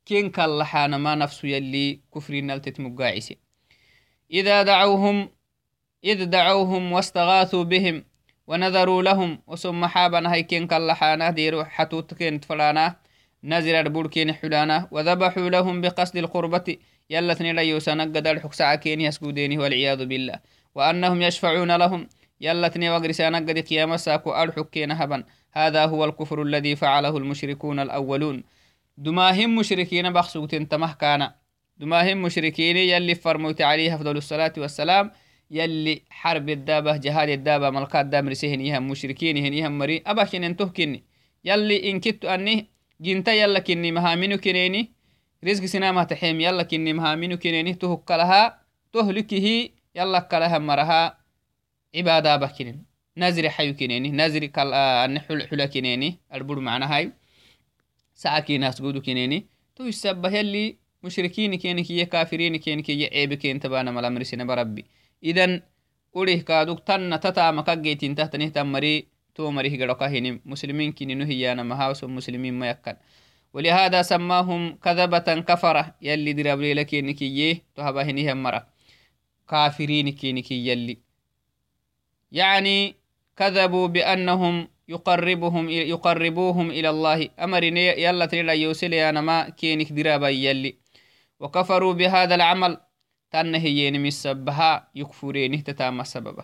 كين 0.06 0.30
كاللحان 0.30 0.96
ما 0.96 1.16
نفسه 1.16 1.48
يلي 1.48 2.00
كفرين 2.16 2.48
نلتت 2.48 2.80
مقاعسي. 2.80 3.38
إذا 4.32 4.64
دعوهم 4.64 5.30
إذ 6.04 6.26
دعوهم 6.26 6.92
واستغاثوا 6.92 7.64
بهم 7.64 8.04
ونذروا 8.48 9.04
لهم 9.04 9.40
وسم 9.48 9.86
حابنا 9.86 10.34
هيكين 10.34 10.68
كاللحانا 10.68 11.30
ديرو 11.30 11.64
حتوت 11.64 12.14
كين 12.14 12.40
فلانا 12.40 12.96
نزر 13.44 13.80
البركين 13.80 14.34
حلانا 14.34 14.88
وذبحوا 14.92 15.50
لهم 15.50 15.82
بقصد 15.82 16.18
القربة 16.18 16.78
يلتني 17.10 17.54
لا 17.54 17.62
يوسنق 17.62 18.06
دل 18.06 18.40
حكسع 18.40 18.76
كين 18.76 19.02
يسكوديني 19.02 19.58
والعياذ 19.58 20.06
بالله. 20.06 20.40
وأنهم 20.76 21.22
يشفعون 21.22 21.76
لهم 21.76 22.08
يلتني 22.42 22.90
وقرسانا 22.90 23.38
قد 23.38 23.60
قيام 23.60 23.98
ساكو 23.98 24.44
الحكين 24.44 24.92
هبا 24.92 25.24
هذا 25.52 25.86
هو 25.86 26.06
الكفر 26.06 26.42
الذي 26.42 26.76
فعله 26.76 27.18
المشركون 27.18 27.80
الأولون. 27.80 28.44
دماهم 28.98 29.56
مشركين 29.56 30.14
بخصوت 30.14 30.56
تمه 30.56 30.94
كان 30.94 31.32
دماهم 31.78 32.22
مشركين 32.22 32.78
يلي 32.78 33.16
فرموت 33.16 33.62
عليه 33.62 33.96
أفضل 33.96 34.18
الصلاة 34.18 34.54
والسلام 34.58 35.12
يلي 35.52 36.02
حرب 36.10 36.50
الدابة 36.50 36.98
جهاد 36.98 37.30
الدابة 37.30 37.70
ملقات 37.70 38.06
دام 38.06 38.30
رسيهن 38.30 38.62
يهم 38.62 38.88
مشركين 38.88 39.38
هن 39.38 39.54
يهم 39.54 39.78
مري. 39.78 40.04
أباكين 40.06 40.44
انتو 40.44 40.70
كني 40.70 41.04
يلي 41.46 41.92
إن 41.92 42.00
كتو 42.00 42.28
أني 42.28 42.68
جنتا 43.02 43.34
يلا 43.34 43.60
كني 43.60 43.92
مهامينو 43.92 44.38
كنيني. 44.38 44.92
رزق 45.44 45.66
سنامة 45.66 46.04
تحيم 46.04 46.42
يلا 46.42 46.64
كني 46.64 46.94
مهامينو 46.94 47.38
كنيني. 47.38 47.74
تهك 47.74 48.12
لها 48.12 48.62
تهلكه 48.94 49.70
يلا 49.96 50.20
كلها 50.20 50.58
مرها. 50.58 51.18
عبادة 51.96 52.36
بكنين 52.36 52.86
نازر 53.16 53.50
حيو 53.50 53.76
كنيني. 53.76 54.12
نازر 54.12 54.46
كال 54.46 54.74
أن 54.74 55.20
حل 55.20 55.66
كنيني. 55.66 56.20
البر 56.34 56.60
معنا 56.60 56.96
هاي. 56.96 57.12
ساعة 58.14 58.46
ناس 58.50 58.82
قودو 58.82 59.02
كنيني. 59.02 59.48
تو 59.76 59.84
يسبه 59.84 60.30
يلي 60.30 60.78
مشركين 61.04 61.56
كينك 61.56 61.92
يا 61.92 62.04
كافرين 62.04 62.56
كينك 62.56 62.90
يا 62.90 63.10
عيب 63.14 63.34
كين 63.34 63.60
تبانا 63.60 63.92
بربي 64.44 64.86
idan 65.22 65.62
urih 66.16 66.44
kaaduk 66.44 66.86
tanna 66.86 67.20
tatamakaggeytin 67.20 68.16
tahtanihtan 68.16 68.68
mari 68.68 69.08
to 69.34 69.52
marih 69.52 69.78
garokahinim 69.78 70.42
muslimin 70.46 70.94
kininu 70.94 71.26
hiyanamahaso 71.26 72.08
muslimin 72.08 72.56
mayakkan 72.56 72.98
ولهذا 73.54 74.02
سماهم 74.02 74.78
كذبة 74.78 75.28
كفرة. 75.42 75.96
يلي 76.02 76.34
درابلي 76.34 76.74
لكي 76.74 77.02
نكي 77.02 77.62
تهبا 77.76 78.02
هنيهم 78.04 78.44
مرة. 78.44 78.68
كافرين 79.50 80.10
كي 80.10 80.34
نكي 80.34 80.68
يلي. 80.68 80.98
يعني 82.32 82.96
كذبوا 83.38 83.88
بأنهم 83.88 84.68
يقربهم 84.88 85.70
يقربوهم 85.70 86.72
إلى 86.72 86.90
الله. 86.90 87.30
أمرني 87.40 87.88
يلا 87.88 88.26
تريلا 88.26 88.54
يوسل 88.54 88.94
يا 88.94 89.12
نما 89.12 89.50
كينك 89.50 89.92
درابا 89.92 90.30
يلي. 90.30 90.78
وكفروا 91.40 91.94
بهذا 91.94 92.36
العمل. 92.36 92.78
تنهيين 93.32 94.04
مسبها 94.04 94.92
يكفرين 94.96 95.64
تتام 95.64 96.02
السبب 96.02 96.38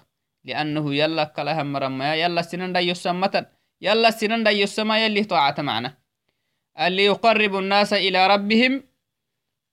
لأنه 0.43 0.95
يلا 0.95 1.23
كلها 1.23 1.63
مرمى 1.63 2.05
يلا 2.05 2.41
سنن 2.41 2.73
دا 2.73 2.79
يسمتا 2.79 3.45
يلا 3.81 4.09
سنن 4.11 4.43
دا 4.43 4.51
يسمى 4.51 4.97
يلي 4.97 5.23
طاعة 5.23 5.55
معنا. 5.59 5.97
اللي 6.79 7.05
يقرب 7.05 7.55
الناس 7.55 7.93
إلى 7.93 8.27
ربهم 8.27 8.83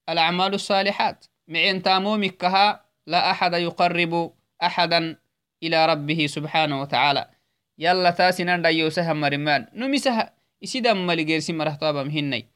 الأعمال 0.09 0.53
الصالحات. 0.53 1.25
معين 1.47 1.81
تامو 1.81 2.17
مكها 2.17 2.85
لا 3.07 3.31
أحد 3.31 3.53
يقرب 3.53 4.33
أحدا 4.63 5.17
إلى 5.63 5.85
ربه 5.85 6.27
سبحانه 6.27 6.81
وتعالى. 6.81 7.29
يلا 7.77 8.11
تاسنن 8.11 8.61
دا 8.61 8.69
يوسها 8.69 9.13
مرمان. 9.13 9.67
نمسها 9.73 10.33
إسيدا 10.63 10.93
ملقيرسي 10.93 11.53
مرهطابا 11.53 12.03
مهني 12.03 12.47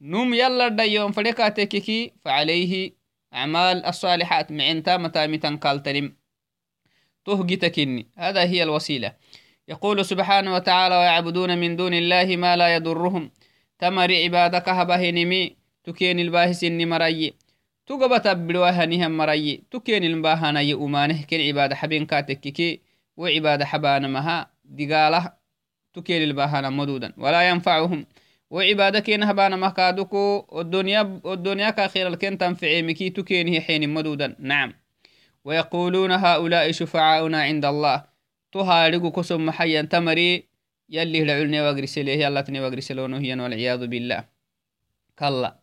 نم 0.00 0.34
يلا 0.34 0.68
دا 0.68 0.84
يوم 0.84 1.12
فلكاتككي 1.12 2.12
فعليه 2.24 2.92
أعمال 3.34 3.86
الصالحات 3.86 4.52
معنتا 4.52 4.96
متى 4.96 5.26
متن 5.26 5.56
كالتنم 5.56 6.16
تهجتكني. 7.24 8.06
هذا 8.18 8.42
هي 8.42 8.62
الوسيلة. 8.62 9.12
يقول 9.68 10.04
سبحانه 10.04 10.54
وتعالى 10.54 10.96
ويعبدون 10.96 11.58
من 11.58 11.76
دون 11.76 11.94
الله 11.94 12.36
ما 12.36 12.56
لا 12.56 12.74
يضرهم. 12.74 13.30
تمر 13.78 14.14
عبادك 14.14 14.68
هبهنمي. 14.68 15.56
تكين 15.84 16.20
الباهس 16.20 16.64
مري. 16.64 17.34
تقبت 17.86 18.28
بلوهنهم 18.28 19.16
مري. 19.16 19.62
تكين 19.70 20.04
الباهنا 20.04 20.60
يؤمانه 20.60 21.22
كن 21.22 21.40
عبادة 21.40 21.74
حبين 21.76 22.06
كاتككي. 22.06 22.80
وعبادة 23.16 23.64
حبان 23.64 24.12
مها. 24.12 24.50
دقالة. 24.64 25.32
تكين 25.94 26.22
الباهنا 26.22 26.70
مدودا. 26.70 27.12
ولا 27.18 27.48
ينفعهم. 27.48 28.06
وعبادة 28.54 29.00
كين 29.00 29.22
هبانا 29.22 29.56
مكادوكو 29.56 30.46
والدنيا 30.48 31.20
والدنيا 31.24 31.70
كأخير 31.70 32.06
الكن 32.08 32.38
تنفعي 32.38 32.82
مكي 32.82 33.10
تكين 33.10 33.48
هي 33.48 33.60
حين 33.60 33.90
مدودا. 33.90 34.36
نعم. 34.38 34.74
ويقولون 35.44 36.12
هؤلاء 36.12 36.72
شفعاؤنا 36.72 37.42
عند 37.42 37.64
الله. 37.64 38.04
تهارقو 38.52 39.10
كسم 39.10 39.46
محيا 39.46 39.82
تمري 39.82 40.48
يلي 40.88 41.24
لعلني 41.24 41.60
واغرسليه 41.60 42.24
يلا 42.24 42.40
تني 42.40 42.60
واغرسلونه 42.60 43.18
هي 43.18 43.34
والعياذ 43.34 43.86
بالله. 43.86 44.24
كلا. 45.18 45.58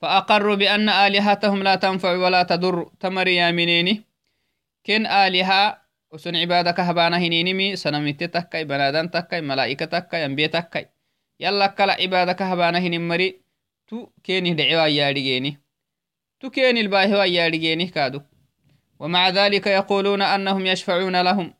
فأقروا 0.00 0.54
بأن 0.54 0.88
آلهتهم 0.88 1.62
لا 1.62 1.74
تنفع 1.74 2.12
ولا 2.16 2.42
تضر. 2.42 2.90
تمري 3.00 3.36
يا 3.36 3.50
منيني. 3.50 4.04
كن 4.86 5.06
آلهة 5.06 5.82
وسن 6.10 6.36
عبادك 6.36 6.80
هبانا 6.80 7.16
هنينمي 7.18 7.76
سنمت 7.76 8.24
تكاي 8.24 8.64
بنادان 8.64 9.10
تكاي 9.10 9.40
ملائكة 9.40 9.84
تكاي 9.84 10.24
أنبياء 10.24 10.50
تكاي. 10.50 10.95
مري. 12.98 13.46
تو 13.88 14.06
كيني 14.24 14.54
دعوا 14.54 14.86
يارجيني 14.86 15.60
تو 16.40 16.50
كيني 16.50 16.80
الباهوا 16.80 17.24
يارجيني 17.24 17.86
كادو. 17.86 18.20
ومع 18.98 19.28
ذلك 19.28 19.66
يقولون 19.66 20.22
أنهم 20.22 20.66
يشفعون 20.66 21.20
لهم. 21.20 21.54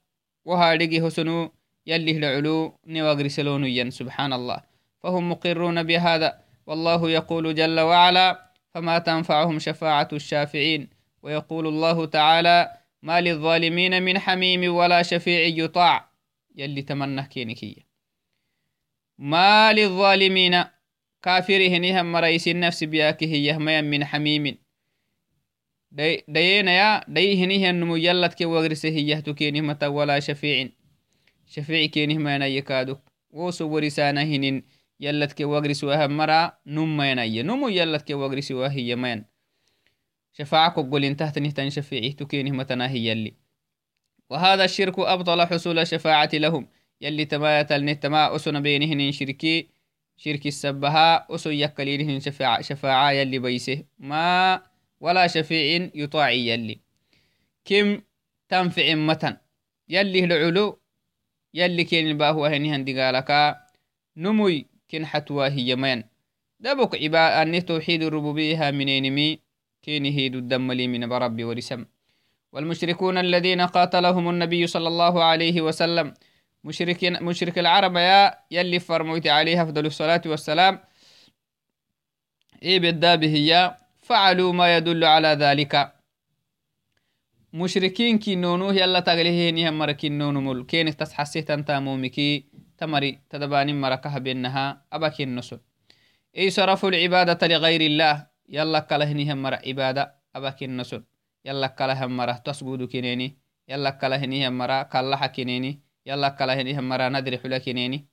وهارجي 0.44 1.00
هسنو 1.00 1.52
يلي 1.86 2.10
العلو 2.10 2.78
نواغرسلون 2.86 3.64
ين. 3.64 3.90
سبحان 3.90 4.32
الله. 4.32 4.60
فهم 5.02 5.30
مقرون 5.30 5.82
بهذا. 5.82 6.40
والله 6.66 7.10
يقول 7.10 7.54
جل 7.54 7.80
وعلا 7.80 8.52
فما 8.74 8.98
تنفعهم 8.98 9.58
شفاعة 9.58 10.08
الشافعين. 10.12 10.90
ويقول 11.22 11.66
الله 11.66 12.06
تعالى 12.06 12.72
ما 13.02 13.20
للظالمين 13.20 14.02
من 14.02 14.18
حميم 14.18 14.74
ولا 14.74 15.02
شفيع 15.02 15.64
يطاع. 15.64 16.10
يلي 16.56 16.82
تمنى 16.82 17.22
كينكيه 17.22 17.85
ما 19.18 19.72
للظالمين. 19.72 20.64
كافره 21.22 21.78
نهم 21.78 22.12
مريس 22.12 22.48
النفس 22.48 22.84
بياكه 22.84 23.26
يهميا 23.26 23.80
من 23.80 24.04
حميم. 24.04 24.58
دينا 26.28 26.72
يا 26.72 27.04
ديه 27.08 27.46
نيه 27.46 27.70
النمو 27.70 27.96
يلت 27.96 28.34
كي 28.34 28.44
وغرسه 28.44 28.88
يهتكين 28.88 29.64
متى 29.64 29.86
ولا 29.86 30.20
شفيع. 30.20 30.68
shafiici 31.46 31.88
keenih 31.88 32.18
maynaye 32.18 32.62
kaaduk 32.62 32.98
woso 33.30 33.70
warisaana 33.70 34.22
hinin 34.24 34.62
yalladke 34.98 35.44
wagrisiwahan 35.44 36.12
mara 36.12 36.58
num 36.66 36.96
maynaye 36.96 37.42
numu 37.42 37.70
yalladke 37.70 38.14
wagrisiwa 38.14 38.68
hiya 38.68 38.96
mayan 38.96 39.24
شفاعة 40.38 40.90
قولين 40.90 41.16
تحت 41.16 41.38
نهتن 41.38 41.70
شفيعي 41.70 42.12
تكينه 42.12 42.50
متنا 42.50 42.90
هي 42.90 43.06
يلي. 43.06 43.34
وهذا 44.30 44.64
الشرك 44.64 44.98
أبطل 44.98 45.46
حصول 45.46 45.78
الشفاعة 45.78 46.30
لهم. 46.34 46.68
يلي 47.00 47.24
تما 47.24 47.60
يتلنه 47.60 47.92
تما 47.92 48.36
أسن 48.36 48.60
بينهن 48.60 49.12
شركي 49.12 49.68
شرك 50.16 50.46
السبها 50.46 51.34
أسن 51.34 51.52
يكلينهن 51.52 52.20
شفاعة, 52.20 52.62
شفاعة 52.62 53.10
يلي 53.10 53.38
بيسه. 53.38 53.84
ما 53.98 54.62
ولا 55.00 55.26
شفيع 55.26 55.90
يطاعي 55.94 56.48
يلي. 56.48 56.80
كم 57.64 58.00
تنفع 58.48 58.94
متن؟ 58.94 59.36
يلي 59.88 60.24
العلو 60.24 60.78
يلي 61.54 61.84
كين 61.84 62.18
باهو 62.18 62.46
هنهن 62.46 62.84
دقالك 62.84 63.56
نموي 64.16 64.66
كن 64.90 65.06
حتوا 65.06 65.48
هي 65.48 65.76
مين 65.76 66.04
دبك 66.60 67.02
عباء 67.02 67.42
أن 67.42 67.66
توحيد 67.66 68.02
الربوبية 68.02 68.70
منينمي 68.70 69.40
كين 69.82 70.04
هيد 70.04 70.34
الدملي 70.36 70.88
من 70.88 71.08
بربي 71.08 71.44
ورسم. 71.44 71.84
والمشركون 72.52 73.18
الذين 73.18 73.60
قاتلهم 73.60 74.28
النبي 74.28 74.66
صلى 74.66 74.88
الله 74.88 75.24
عليه 75.24 75.60
وسلم 75.60 76.14
مشركين 76.66 77.22
مشرك 77.22 77.58
العرب 77.58 77.96
يا 77.96 78.34
يلي 78.50 78.78
فرموت 78.78 79.26
عليه 79.26 79.62
أفضل 79.62 79.86
الصلاة 79.86 80.22
والسلام. 80.26 80.74
إيه 82.62 82.78
بالدابه 82.80 83.34
يا 83.52 83.76
فعلوا 84.06 84.52
ما 84.52 84.76
يدل 84.76 85.04
على 85.04 85.28
ذلك. 85.28 85.96
مشركين 87.52 88.18
كي 88.18 88.34
نونو 88.34 88.70
يلا 88.70 89.00
تغليه 89.00 89.68
هم 89.68 89.78
مركين 89.78 90.18
نونو 90.18 90.40
مل 90.40 90.64
كينك 90.66 90.94
تسحسيه 90.94 91.40
تنتامومكي 91.40 92.44
تمري 92.78 93.18
تدباني 93.30 93.72
مركها 93.72 94.18
بينها 94.18 94.84
أباكي 94.92 95.22
النسل 95.22 95.60
إي 96.36 96.50
صرفوا 96.50 96.88
العبادة 96.88 97.46
لغير 97.46 97.80
الله 97.80 98.26
يلا 98.48 98.80
كلهنهم 98.80 99.42
مر 99.42 99.54
عبادة 99.54 100.14
أباكي 100.36 100.64
النسل 100.64 101.02
يلا 101.44 101.66
كلهم 101.66 102.16
مر 102.16 102.32
تسجد 102.32 102.82
كنيني 102.82 103.38
يلا 103.68 103.90
كلهنهم 103.90 104.58
مر 104.58 104.82
كلها 104.82 105.26
كنيني 105.26 105.85
يلا 106.06 106.28
كلهنهم 106.28 106.88
مر 106.88 107.08
ندري 107.08 107.38
حلا 107.38 107.58
كنيني 107.58 108.04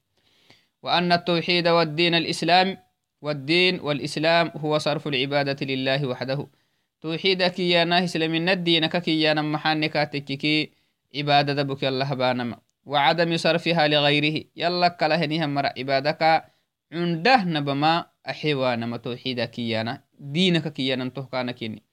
وأن 0.83 1.11
التوحيد 1.11 1.67
والدين 1.67 2.15
الإسلام 2.15 2.77
والدين 3.21 3.79
والإسلام 3.79 4.51
هو 4.55 4.77
صرف 4.77 5.07
العبادة 5.07 5.65
لله 5.65 6.05
وحده. 6.05 6.47
توحيدك 7.01 7.59
يا 7.59 7.83
ناهس 7.83 8.17
لمن 8.17 8.49
الدين 8.49 8.85
كي 8.85 9.21
يا 9.21 9.33
نمحانك 9.33 9.93
تككي 9.93 10.71
عبادة 11.15 11.53
دبك 11.53 11.83
الله 11.83 12.13
بانما 12.13 12.57
وعدم 12.85 13.37
صرفها 13.37 13.87
لغيره. 13.87 14.43
يلا 14.55 14.87
كلهنها 14.87 15.45
مر 15.45 15.65
عبادك. 15.65 16.43
عنده 16.93 17.43
نبما 17.43 18.05
أحيوانا 18.29 18.97
توحيدك 18.97 19.51
كيانا 19.51 20.01
دينك 20.19 20.73
كيانا 20.73 21.09
تهكانا 21.09 21.51
كيني 21.51 21.83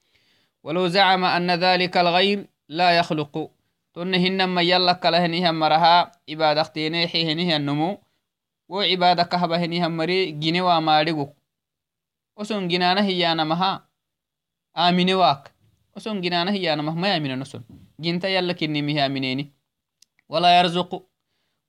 ولو 0.63 0.87
زعم 0.87 1.25
أن 1.25 1.51
ذلك 1.51 1.97
الغير 1.97 2.45
لا 2.69 2.91
يخلق 2.91 3.51
تنهن 3.93 4.43
ما 4.43 4.61
يلا 4.61 4.93
كلهنها 4.93 5.51
مرها 5.51 6.11
عبادة 6.29 6.63
تينيحي 6.63 7.31
هنها 7.33 7.55
النمو 7.55 8.01
وعبادة 8.69 9.23
كهبة 9.23 9.57
هنها 9.65 9.87
مري 9.87 10.31
جنوا 10.31 10.79
مارغو 10.79 11.33
وسن 12.37 12.67
جنانا 12.67 13.01
هيانا 13.03 13.43
مها 13.43 13.87
آمين 14.77 15.13
واك. 15.13 15.51
وسن 15.95 16.21
جنانا 16.21 16.51
هيانا 16.51 16.81
مها 16.81 16.95
ما 16.95 17.13
يامين 17.13 17.39
نسن 17.39 17.61
جنتا 17.99 18.27
يلا 18.27 18.53
كني 18.53 18.81
مها 18.81 19.05
آمينيني. 19.05 19.53
ولا 20.29 20.59
يرزق 20.59 21.03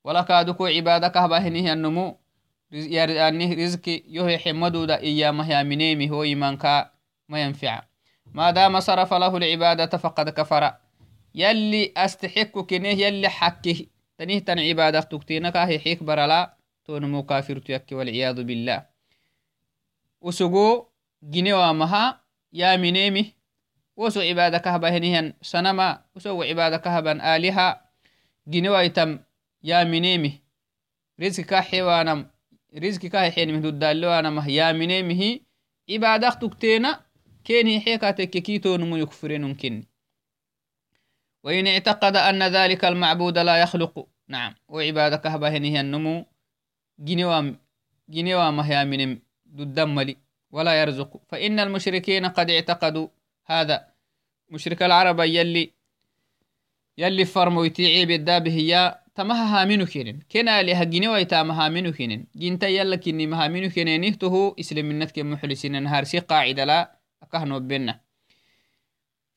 ولا 0.04 0.22
كادكو 0.22 0.66
عبادة 0.66 1.08
كهبة 1.08 1.38
هنها 1.38 1.72
النمو 1.72 2.18
يعني 2.70 3.54
رزق 3.54 3.88
يهي 3.88 4.38
حمدو 4.38 4.86
يلي 11.34 11.92
أستحق 11.96 12.58
كنيه 12.58 13.06
يلي 13.06 13.28
حكه 13.28 13.86
تنيه 14.18 14.38
تن 14.38 14.58
عبادة 14.58 15.00
تكتينك 15.00 15.56
هي 15.56 15.78
حيك 15.78 16.02
برلا. 16.02 16.56
تون 16.84 17.22
كافر 17.22 17.58
تيك 17.58 17.92
والعياذ 17.92 18.42
بالله. 18.42 18.86
وسقو 20.20 20.86
جنيه 21.22 21.54
وامها 21.54 22.20
يا 22.52 22.76
منيمي. 22.76 23.32
وسو 23.96 24.20
عبادة 24.20 24.58
كهبا 24.58 24.96
هنيهن 24.96 25.32
سنما. 25.42 26.04
وسو 26.16 26.42
عبادة 26.42 26.76
كهبا 26.76 27.36
آلهة. 27.36 27.80
جنيه 28.46 28.70
ويتم 28.70 29.18
يا 29.62 29.84
منيمي. 29.84 30.40
رزقك 31.20 31.54
حيوانم. 31.54 32.32
رزقي 32.78 33.08
كاي 33.08 33.30
حين 33.30 33.82
أنا 33.84 34.30
مه 34.30 34.48
يا 34.48 34.72
مني 34.72 35.02
مهي 35.02 35.40
إبادة 35.90 36.30
تكتينا 36.30 37.00
كين 37.44 37.66
هي 37.66 37.80
حيكا 37.80 38.10
تككيتو 38.10 38.76
نمو 38.76 38.96
يكفرين 38.96 39.44
ممكن 39.44 39.84
وإن 41.42 41.66
اعتقد 41.66 42.16
أن 42.16 42.42
ذلك 42.42 42.84
المعبود 42.84 43.38
لا 43.38 43.56
يخلق. 43.56 44.06
نعم. 44.28 44.54
وعبادك 44.68 45.26
هي 45.26 45.80
النمو 45.80 46.26
جنوا 46.98 47.54
جنوا 48.08 48.50
مهيا 48.50 48.84
من 48.84 49.18
ضد 49.54 50.16
ولا 50.50 50.80
يرزق. 50.80 51.20
فإن 51.28 51.60
المشركين 51.60 52.26
قد 52.26 52.50
اعتقدوا 52.50 53.08
هذا. 53.46 53.92
مشرك 54.52 54.82
العرب 54.82 55.20
يلي 55.20 55.72
يلي 56.98 57.24
فرموا 57.24 57.66
يتيعي 57.66 58.06
بالدابه 58.06 58.52
يا 58.52 59.02
تمهها 59.14 59.64
منو 59.64 59.86
كينين 59.86 60.20
كنا 60.32 60.62
لها 60.62 60.84
جنوا 60.84 61.18
يتامها 61.18 61.68
منو 61.68 61.92
كنن 61.92 62.24
جنتا 62.36 62.68
يلا 62.68 62.96
كني 62.96 63.26
مها 63.26 63.48
منو 63.48 63.68
كينين 63.68 64.00
نهتهو 64.00 64.56
إسلم 64.60 64.90
النتك 64.90 65.18
محلسين 65.18 65.82
نهار 65.82 66.04
سي 66.04 66.18
قاعدة 66.18 66.64
لا 66.64 66.96
أكهنو 67.22 67.60
بنا 67.60 68.00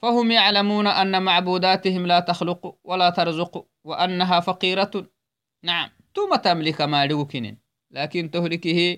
فهم 0.05 0.31
يعلمون 0.31 0.87
أن 0.87 1.23
معبوداتهم 1.23 2.07
لا 2.07 2.19
تخلق 2.19 2.77
ولا 2.83 3.09
ترزق 3.09 3.65
وأنها 3.83 4.39
فقيرة. 4.39 5.09
نعم 5.63 5.89
توما 6.13 6.35
تملك 6.35 6.81
ما 6.81 7.05
لكن 7.91 8.31
تهلكه 8.31 8.97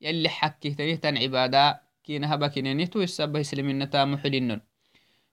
يلي 0.00 0.28
حكي 0.28 0.70
تنهتن 0.70 1.18
عبادة 1.18 1.82
كينها 2.04 2.36
بكنين 2.36 2.90
تو 2.90 3.02
السبه 3.02 3.42
سلمين 3.42 3.88
محلنن 3.94 4.60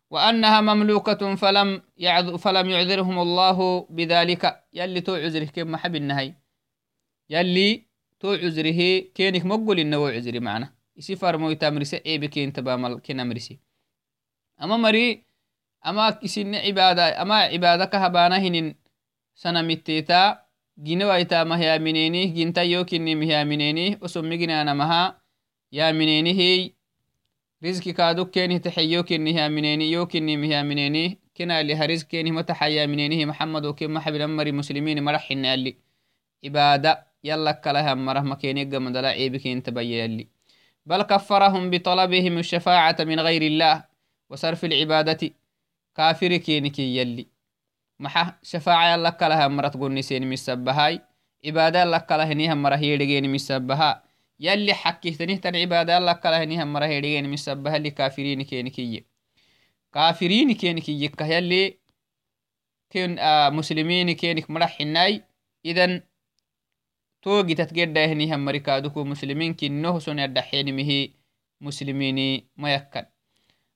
وأنها 0.09 0.61
مملوكة 0.61 1.35
فلم 1.35 1.81
يعذ 1.97 2.37
فلم 2.37 2.69
يعذرهم 2.69 3.19
الله 3.19 3.87
بذلك. 3.89 4.63
يلي 4.73 5.01
تو 5.01 5.15
عذره 5.15 5.45
كم 5.45 5.71
محب 5.71 5.95
النهي 5.95 6.33
يلي 7.29 7.85
تو 8.19 8.33
عذره 8.33 8.99
كينك 9.15 9.45
مقول 9.45 9.79
إنه 9.79 10.09
عذري 10.09 10.39
معنا. 10.39 10.73
يسفر 10.97 11.37
مويتا 11.37 11.69
مرسي 11.69 11.97
إيه 11.97 12.19
بكين 12.19 12.53
تبامل 12.53 12.99
كنا 12.99 13.23
مرسي 13.23 13.64
مها 24.73 25.21
يا 25.71 25.91
منيني 25.91 26.33
هي 26.33 26.71
رزقي 27.63 27.93
كادو 27.93 28.25
كيني 28.25 28.59
تحيو 28.59 29.03
كيني 29.03 29.39
هي 29.39 29.49
منيني 29.49 29.91
يو 29.91 30.05
كيني 30.05 30.55
هي 30.55 30.63
منيني 30.63 31.19
كنا 31.37 31.61
اللي 31.61 31.75
هرزق 31.75 32.07
كيني 32.07 32.31
متحيا 32.31 32.85
منيني 32.85 33.25
محمد 33.25 33.65
وكيم 33.65 33.93
محب 33.93 34.15
الأمر 34.15 34.51
مسلمين 34.51 35.03
مرحنا 35.03 35.53
اللي 35.53 35.77
عبادة 36.45 37.07
يلا 37.23 37.51
كلها 37.51 37.93
مره 37.93 38.19
مكيني 38.19 38.63
قم 38.63 38.89
دلا 38.89 39.07
عيبك 39.07 39.47
انت 39.47 39.69
اللي 39.69 40.27
بل 40.85 41.01
كفرهم 41.01 41.69
بطلبهم 41.69 42.37
الشفاعة 42.37 42.95
من 42.99 43.19
غير 43.19 43.41
الله 43.41 43.94
وصرف 44.29 44.65
العبادة 44.65 45.31
كافر 45.95 46.37
كيني 46.37 46.71
يلي. 46.79 47.27
محا 47.99 48.39
شفاعة 48.43 48.93
يلا 48.93 49.09
كلها 49.09 49.47
مرت 49.47 49.77
قني 49.77 50.01
سين 50.01 50.29
مسبهاي 50.29 51.01
عبادة 51.45 51.81
يلا 51.81 51.97
كلها 51.97 52.33
نيها 52.33 52.53
مرة 52.53 52.75
يدقين 52.75 53.33
مسبها 53.33 54.03
يلي 54.39 54.73
حكيتني 54.73 55.37
تن 55.37 55.55
عبادة 55.55 55.97
الله 55.97 56.13
كلا 56.13 56.43
هني 56.43 56.63
هم 56.63 56.73
مره 56.73 56.85
هديين 56.85 57.29
مسبها 57.29 57.75
اللي 57.75 57.91
كافرين 57.91 58.41
كين 58.41 58.67
كي 58.67 59.05
كافرين 59.93 60.51
كين 60.51 60.79
كي 60.79 61.11
يلي 61.21 61.79
كين 62.89 63.19
آه 63.19 63.49
مسلمين 63.49 64.11
كينك 64.11 64.49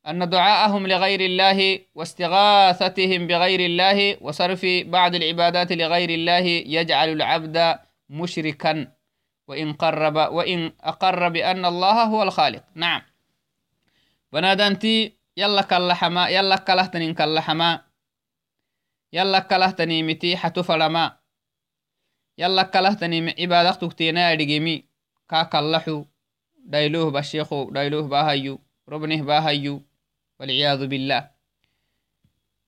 أن 0.07 0.29
دعاءهم 0.29 0.87
لغير 0.87 1.19
الله 1.19 1.79
واستغاثتهم 1.95 3.27
بغير 3.27 3.59
الله 3.59 4.17
وصرف 4.21 4.65
بعض 4.65 5.15
العبادات 5.15 5.71
لغير 5.71 6.09
الله 6.09 6.45
يجعل 6.65 7.09
العبد 7.09 7.79
مشركا. 8.09 8.87
وإن 9.47 9.73
قرب 9.73 10.15
وإن 10.15 10.71
أقر 10.81 11.29
بأن 11.29 11.65
الله 11.65 12.03
هو 12.03 12.23
الخالق. 12.23 12.63
نعم. 12.75 13.01
بنادنتي 14.33 15.19
يلا 15.37 15.61
كاللحما 15.61 16.29
يلا 16.29 16.55
كلهتني 16.55 17.13
كاللحما 17.13 17.81
يلا 19.13 19.39
كلهتني 19.39 20.03
متي 20.03 20.37
حتفلما 20.37 21.17
يلا 22.37 22.63
كلهتني 22.63 23.35
عبادة 23.39 23.71
تكتينا 23.71 24.31
أدقمي 24.31 24.85
كاكالحو 25.29 26.05
دايلوه 26.65 27.11
بشيخو 27.11 27.69
دايلوه 27.71 28.07
باهيو 28.07 28.59
ربنه 28.89 29.21
باهيو 29.21 29.81
والعياذ 30.39 30.87
بالله. 30.87 31.29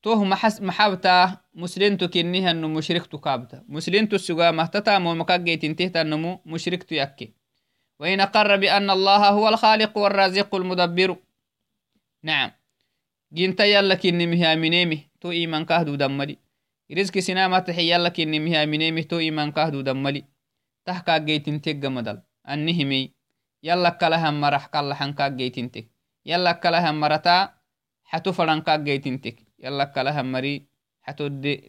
توه 0.04 0.24
محس 0.24 0.62
محابتا 0.62 1.38
مسلمتو 1.54 2.08
كنيها 2.08 2.52
انو 2.52 2.68
مشركتو 2.68 3.18
كابتا. 3.18 3.64
مسلمتو 3.68 4.16
السقا 4.16 4.52
مهتتا 4.52 5.00
مو 5.00 5.14
مكاقيت 5.16 5.64
انتهتا 5.64 6.02
النمو 6.02 6.42
مشركتو 6.46 6.96
يكي. 6.96 7.34
وإن 8.00 8.20
أقر 8.20 8.56
بأن 8.56 8.90
الله 8.90 9.30
هو 9.30 9.48
الخالق 9.48 9.98
والرازق 9.98 10.56
المدبر. 10.56 11.18
نعم. 12.24 12.52
جنت 13.32 13.60
يلا 13.60 13.96
كني 13.96 14.28
مها 14.28 14.56
منيمي 14.56 15.08
تو 15.22 15.32
إيمان 15.32 15.66
كهدو 15.66 15.96
دمالي. 15.96 16.38
رزق 16.92 17.20
سنامة 17.20 17.60
تحي 17.60 17.92
يلا 17.92 18.10
كني 18.10 18.40
مها 18.40 18.66
منيمي 18.66 19.04
تو 19.04 19.20
إيمان 19.20 19.52
كهدو 19.52 19.82
دمالي. 19.82 20.26
تحكا 20.86 21.18
جيتين 21.18 21.62
تيجا 21.62 21.90
مدل 21.90 22.22
النهمي 22.50 23.12
يلا 23.64 23.90
كلها 23.90 24.32
مرح 24.32 24.66
كالحن 24.66 25.14
كا 25.14 25.28
جيتين 25.28 25.72
تك 25.72 25.88
يلا 26.26 26.52
كلها 26.52 26.92
مرتا 26.92 27.54
حتو 28.12 28.32
فرن 28.32 28.62
كا 28.62 28.76
جيتين 28.76 29.22
تك 29.22 29.38
يلا 29.64 29.84
كلها 29.84 30.22
مري 30.22 30.66
حتو 31.02 31.28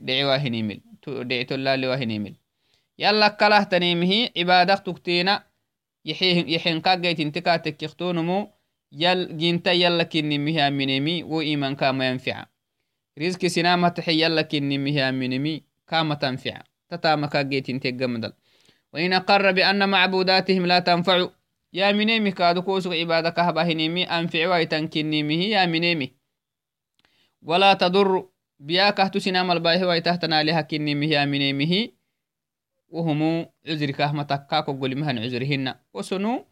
دعوا 0.08 0.36
هنيمل 0.36 0.80
دعتو 1.06 1.54
الله 1.54 1.88
وهنيمل 1.88 2.34
يلا 2.98 3.28
كلها 3.28 3.64
تنيمه 3.64 4.12
عبادة 4.36 4.74
تكتينا 4.74 5.34
يحين 6.04 6.80
كا 6.80 6.94
جيتين 6.94 7.32
تكا 7.32 7.56
تكيختونمو 7.56 8.38
يل 8.92 9.36
جينتا 9.36 9.72
يلا 9.72 10.02
كني 10.02 10.38
مها 10.38 10.70
منمي 10.70 11.22
و 11.22 11.40
إيمان 11.40 11.74
كاما 11.74 12.08
ينفع 12.08 12.46
رزق 13.18 13.46
سنامة 13.46 13.88
تحي 13.88 14.22
يلا 14.22 14.42
كني 14.42 14.78
مها 14.78 15.10
منمي 15.10 15.62
كاما 15.88 16.14
تنفع 16.14 16.62
تتاما 16.88 17.26
كاقيت 17.26 17.70
تقمدل 17.70 18.32
وإن 18.92 19.12
أقر 19.12 19.52
بأن 19.52 19.88
معبوداتهم 19.88 20.66
لا 20.66 20.78
تنفع 20.78 21.28
يا 21.72 21.92
منيمي 21.92 22.30
كادو 22.30 22.62
كوسو 22.62 22.92
عبادة 22.92 23.30
كهبا 23.30 23.62
هنمي 23.62 24.04
أنفع 24.04 24.48
ويتن 24.48 24.86
كني 24.88 25.22
مه 25.22 25.42
يا 25.54 25.66
منيمي 25.66 26.21
ولا 27.42 27.74
تضر 27.74 28.28
بيا 28.60 28.90
كهتو 28.90 29.18
سنام 29.18 29.50
البايه 29.50 29.84
ويتهتنا 29.84 30.42
لها 30.42 30.60
كني 30.60 30.94
مه 30.94 31.06
يا 31.06 31.24
منيمه 31.24 31.88
وهم 32.88 33.46
عذرك 33.68 34.00
أهمتك 34.00 34.46
كاكو 34.46 34.72
قولي 34.72 34.94
مهن 34.94 35.18
عذرهن. 35.18 35.74
وسنو 35.94 36.46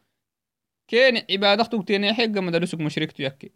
كين 0.88 1.22
عبادة 1.30 1.64
تكتين 1.64 2.14
حق 2.14 2.24
مدرسك 2.24 2.80
مشرك 2.80 3.20
يكي. 3.20 3.50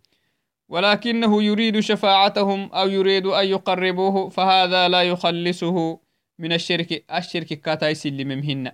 ولكنه 0.68 1.42
يريد 1.42 1.81
شفاعتهم 1.81 2.73
أو 2.73 2.88
يريد 2.88 3.27
أن 3.27 3.47
يقربوه 3.47 4.29
فهذا 4.29 4.88
لا 4.88 5.03
يخلصه 5.03 6.01
من 6.38 6.53
الشرك. 6.53 7.05
الشرك 7.11 7.47
كاتاي 7.47 7.94
سلممهن 7.94 8.73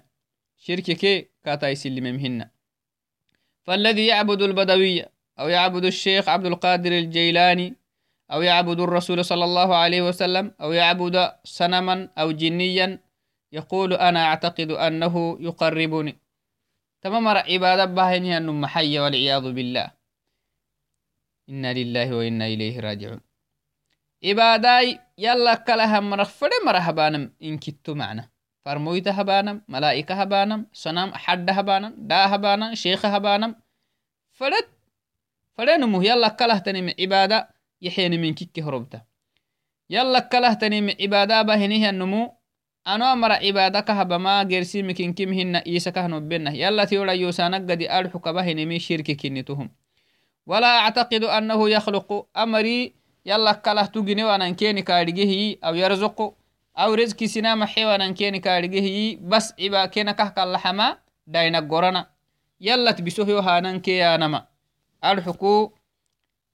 شرك 0.56 0.82
كي 0.82 1.28
كاتاي 1.44 1.74
سلممهن 1.74 2.48
فالذي 3.62 4.06
يعبد 4.06 4.42
البدوية 4.42 5.12
أو 5.38 5.48
يعبد 5.48 5.84
الشيخ 5.84 6.28
عبد 6.28 6.46
القادر 6.46 6.92
الجيلاني 6.92 7.79
أو 8.32 8.42
يعبد 8.42 8.80
الرسول 8.80 9.24
صلى 9.24 9.44
الله 9.44 9.76
عليه 9.76 10.02
وسلم 10.02 10.54
أو 10.60 10.72
يعبد 10.72 11.32
صنما 11.44 12.08
أو 12.18 12.30
جنيا 12.30 12.98
يقول 13.52 13.92
أنا 13.94 14.24
أعتقد 14.24 14.70
أنه 14.70 15.36
يقربني. 15.40 16.18
تمام 17.02 17.28
عبادة 17.28 17.84
باهنها 17.84 18.36
أنه 18.38 18.52
محية 18.52 19.00
والعياذ 19.00 19.52
بالله. 19.52 19.90
إنا 21.48 21.72
لله 21.74 22.16
وإنا 22.16 22.46
إليه 22.46 22.80
راجعون. 22.80 23.20
عباداي 24.24 25.00
يلا 25.18 25.54
كلها 25.54 26.00
مرفد 26.00 26.50
مرهبانم 26.66 27.34
إن 27.42 27.58
كتو 27.58 27.94
معنا. 27.94 28.30
فرمويت 28.64 29.08
هبانم 29.08 29.62
ملائكة 29.68 30.14
هبانم 30.14 30.66
صنم 30.72 31.14
حد 31.14 31.50
هبانم 31.50 31.94
دا 31.98 32.34
هبانم 32.34 32.74
شيخ 32.74 33.06
هبانم. 33.06 33.54
فلت 34.32 34.68
فلنمو 35.56 36.02
يلا 36.02 36.28
كله 36.28 36.58
تنم 36.58 36.94
عبادة 37.00 37.59
يلا 39.90 40.18
كله 40.18 40.52
تنم 40.52 40.90
عبادة 41.00 41.42
باهنها 41.42 41.90
النمو 41.90 42.40
ano 42.84 43.16
mara 43.16 43.36
cibada 43.40 43.82
kahabama 43.82 44.44
gersimikin 44.44 45.12
kimhina 45.14 45.60
isa 45.68 45.92
kahnobbenah 45.92 46.56
yala 46.56 46.86
tiyoda 46.86 47.12
yosanagadi 47.12 47.88
arxu 47.88 48.20
kabahinimi 48.20 48.80
shirki 48.80 49.16
kinituhum 49.16 49.68
ولا 50.46 50.78
أعتقد 50.78 51.24
أنه 51.24 51.70
يخلق 51.70 52.26
أمري. 52.36 52.94
يلا 53.26 53.52
كله 53.52 53.86
تجني 53.86 54.24
وأنا 54.24 54.50
كيني 54.50 54.82
كارجيه 54.82 55.58
أو 55.64 55.74
يرزق 55.74 56.34
أو 56.78 56.94
رزق 56.94 57.24
سنام 57.24 57.64
حي 57.64 57.84
وأنا 57.84 58.10
كيني 58.12 58.38
كارجيه 58.38 59.16
بس 59.22 59.54
إبا 59.60 59.86
كينا 59.86 60.12
كهك 60.12 60.38
اللحما 60.38 60.98
داينا 61.26 61.60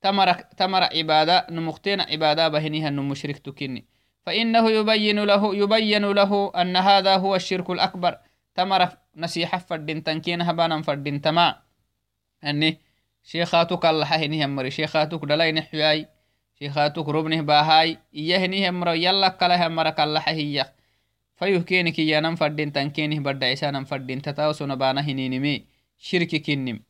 تمر 0.07 0.29
تمر 0.33 0.83
عبادة 0.83 1.47
نمختين 1.51 2.01
عبادة 2.01 2.49
بهنيها 2.49 2.90
نمشرك 2.90 3.38
تكني. 3.38 3.83
فإنه 4.27 4.64
يبين 4.71 5.19
له 5.31 5.42
يبين 5.62 6.05
له 6.19 6.53
أن 6.61 6.75
هذا 6.77 7.16
هو 7.16 7.33
الشرك 7.35 7.71
الأكبر. 7.71 8.12
تمر 8.55 8.83
نصيحة 9.16 9.59
فردين 9.59 9.99
تنكين 10.07 10.42
هبانا 10.42 10.83
فردين 10.83 11.21
تما. 11.21 11.49
أني 12.45 12.79
شيخاتك 13.27 13.87
الله 13.87 14.07
هني 14.07 14.45
همري 14.45 14.71
شيخاتك 14.71 15.25
دلين 15.25 15.62
حياي 15.62 16.09
شيخاتك 16.59 17.09
ربنه 17.09 17.40
باهاي 17.40 17.99
إيه 18.14 18.37
هني 18.37 18.69
همر 18.69 18.88
يلا 18.95 19.29
كلا 19.29 19.66
همرك 19.66 20.01
الله 20.01 20.21
هي 20.27 20.73
فيهكينك 21.37 21.99
يانم 21.99 22.35
فردين 22.37 22.73
تنكينه 22.73 23.19
برد 23.21 23.45
عيسانم 23.45 23.85
فردين 23.85 24.23
تتاوسو 24.23 24.66
نبانا 24.66 25.01
هنينمي 25.01 25.64
شرك 25.99 26.37
كنم 26.47 26.81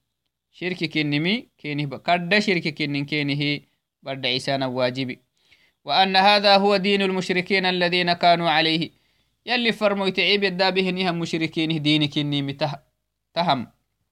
شرك 0.59 0.85
كنمي 0.85 1.49
كينه 1.59 1.85
كرد 2.07 2.39
شرك 2.39 2.67
كنن 2.79 3.05
كينه 3.05 3.61
برد 4.03 4.27
عيسانا 4.27 4.67
واجبي 4.67 5.17
وأن 5.85 6.17
هذا 6.17 6.57
هو 6.57 6.77
دين 6.77 7.03
المشركين 7.03 7.67
الذين 7.67 8.13
كانوا 8.13 8.51
عليه. 8.51 8.91
يلي 9.47 9.73
فرمو 9.73 10.07
يتعيب 10.07 10.45
الدابه 10.45 10.91
نهم 10.91 11.19
مشركين 11.19 11.83
دينك 11.83 12.19
النيم 12.19 12.51
تهم. 13.35 13.67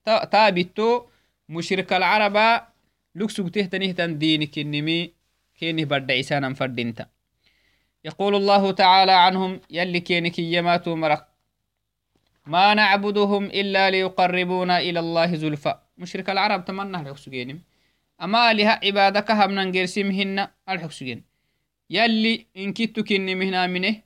تابتو 0.05 1.05
مشرك 1.49 1.93
العرب 1.93 2.61
لكسو 3.15 3.47
تهتنه 3.47 3.91
تن 3.91 4.17
دينك 4.17 4.57
النمي 4.57 5.13
كينه 5.59 5.85
برد 5.85 6.11
عسانا 6.11 6.53
فردنتا 6.53 7.05
يقول 8.05 8.35
الله 8.35 8.71
تعالى 8.71 9.11
عنهم 9.11 9.61
يلي 9.69 9.99
كينك 9.99 10.39
يماتوا 10.39 10.95
مرق 10.95 11.27
ما 12.45 12.73
نعبدهم 12.73 13.45
إلا 13.45 13.89
ليقربونا 13.89 14.79
إلى 14.79 14.99
الله 14.99 15.35
زلفا 15.35 15.84
مشرك 15.97 16.29
العرب 16.29 16.65
تمنى 16.65 16.97
الحكسجين 17.01 17.61
أما 18.21 18.53
لها 18.53 18.79
عبادك 18.83 19.31
هم 19.31 19.51
ننجر 19.51 19.85
سمهن 19.85 20.47
الحكسجين 20.69 21.23
يلي 21.89 22.47
إن 22.57 22.73
كنت 22.73 22.99
كني 22.99 23.35
مهنا 23.35 23.67
منه 23.67 24.01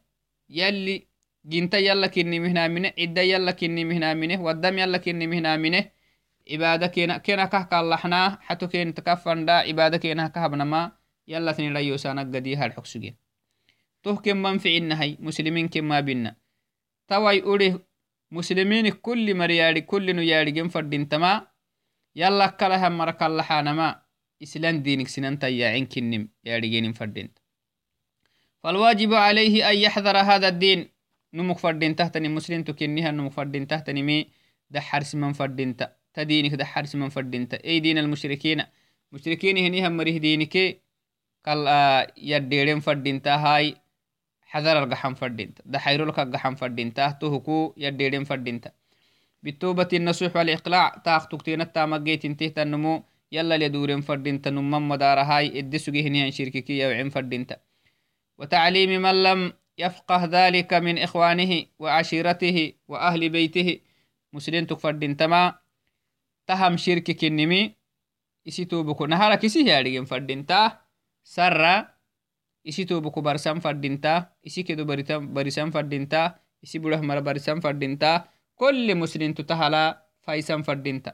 يلي 0.49 1.07
جنت 1.45 1.73
يلا 1.73 2.07
كني 2.07 2.39
مهنا 2.39 2.67
منه 2.67 2.93
عدة 2.99 3.21
يلا 3.21 3.51
كني 3.51 3.85
مهنا 3.85 4.13
منه 4.13 4.41
والدم 4.41 4.77
يلا 4.77 4.97
كني 4.97 5.27
مهنا 5.27 5.57
منه 5.57 5.91
عبادة 6.51 6.87
كنا 6.87 7.17
كنا 7.17 7.45
كهك 7.45 7.73
اللحنا 7.73 8.37
حتى 8.41 8.67
كن 8.67 8.93
تكفن 8.93 9.45
دا 9.45 9.53
عبادة 9.53 9.97
كنا 9.97 10.27
كهبنا 10.27 10.63
ما 10.63 10.91
يلا 11.27 11.51
تني 11.51 11.69
اللحانا 23.27 23.73
ما. 23.73 24.01
إسلام 24.43 24.83
دينك 24.83 25.07
سنان 25.07 25.39
تيا 25.39 25.83
كنم 25.85 26.29
ياري 26.45 26.69
جنين 26.69 26.93
فردين. 26.93 27.29
فالواجب 28.63 29.13
عليه 29.13 29.69
أن 29.69 29.77
يحذر 29.77 30.17
هذا 30.17 30.47
الدين. 30.47 30.89
نمك 31.33 31.57
فردين 31.57 31.95
تحتني. 31.95 32.27
مسلم 32.27 32.63
تكنيها 32.63 33.11
نمك 33.11 33.31
فردين 33.31 33.67
تحتني. 33.67 34.03
مي 34.03 34.29
دحر 34.69 35.03
سمن 35.03 35.33
فردين 35.33 35.75
تدينك 36.13 36.53
دحر 36.53 36.85
سمن 36.85 37.09
فردين 37.09 37.47
أي 37.65 37.79
دين 37.79 37.97
المشركين؟ 37.97 38.63
مشركين 39.11 39.57
هنيها 39.57 39.89
مريه 39.89 40.17
دينك. 40.17 40.81
قال 41.45 41.67
يديرين 42.17 42.79
فردين 42.79 43.21
هاي 43.25 43.75
حذر 44.41 44.83
القحم 44.83 45.13
فردين 45.13 45.53
دحيرو 45.65 46.05
لك 46.05 46.19
القحم 46.19 46.55
فردين 46.55 46.93
تهكو 46.93 47.73
يديرين 47.77 48.23
فردين 48.23 48.61
بالتوبة 49.43 49.87
النصوح 49.93 50.35
والإقلاع 50.35 51.01
تاخ 51.05 51.27
تكتين 51.27 51.61
التامجيت 51.61 52.25
انتهت 52.25 52.59
النمو 52.59 53.03
يلا 53.31 53.57
لدورين 53.57 54.01
فردين 54.01 54.41
تنمم 54.41 54.89
مدار 54.89 55.19
هاي 55.19 55.59
ادسوغي 55.59 56.07
هنيها 56.07 56.29
شرككي 56.29 56.79
يوعين 56.79 57.09
فردين 57.09 57.47
وتعليم 58.37 59.01
من 59.01 59.23
لم 59.23 59.53
يفقه 59.77 60.25
ذلك 60.25 60.73
من 60.73 60.97
إخوانه 60.97 61.65
وعشيرته 61.79 62.73
وأهل 62.87 63.29
بيته 63.29 63.79
مسلم 64.33 64.65
تكفردين 64.65 65.17
تما 65.17 65.59
تهم 66.47 66.77
شرك 66.77 67.11
كنمي 67.11 67.79
isi 68.49 68.65
tubuku 68.65 69.05
naharak 69.05 69.43
isi 69.45 69.61
hiadhigen 69.61 70.09
fadinta 70.09 70.81
sarra 71.21 71.93
isi 72.65 72.89
tubuku 72.89 73.21
barsan 73.21 73.61
fadinta 73.61 74.33
isi 74.41 74.63
kedo 74.63 74.87
barisan 74.87 75.69
fadinta 75.69 76.39
isi 76.63 76.81
budah 76.81 76.97
mara 77.03 77.21
barisan 77.21 77.61
fadinta 77.61 78.25
كل 78.59 78.95
مسلم 78.95 79.33
تتهلا 79.33 80.05
فايسان 80.21 80.61
فردينتا. 80.61 81.13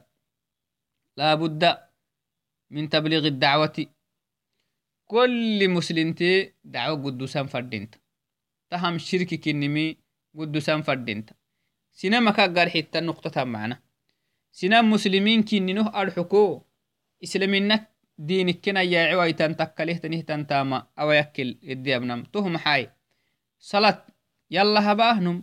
لا 1.16 1.34
بد 1.34 1.78
من 2.70 2.88
تبليغ 2.88 3.26
الدعوة. 3.26 3.86
كل 5.06 5.68
مسلم 5.68 6.12
تي 6.12 6.54
دعوة 6.64 7.04
قدوسان 7.04 7.46
فردينتا. 7.46 7.98
تهم 8.70 8.98
شرك 8.98 9.34
كنمي 9.34 9.96
قدوسان 10.38 10.82
فردينتا. 10.82 11.34
سينما 11.92 12.30
كاقار 12.30 12.68
حتى 12.70 12.98
النقطة 12.98 13.44
معنا. 13.44 13.82
سينام 14.52 14.90
مسلمين 14.90 15.42
كننه 15.42 16.02
الحكو 16.02 16.62
إسلامينك 17.24 17.90
دينك 18.18 18.60
كنا 18.64 18.82
يا 18.82 19.14
عويتان 19.14 19.56
تكاله 19.56 19.96
تنهتان 19.96 20.46
تاما. 20.46 20.86
أو 20.98 21.10
يكل 21.10 21.58
الديابنام 21.62 22.24
تهم 22.24 22.58
حاي. 22.58 22.90
صلاة. 23.58 24.06
يلا 24.50 24.92
هباهنم 24.92 25.42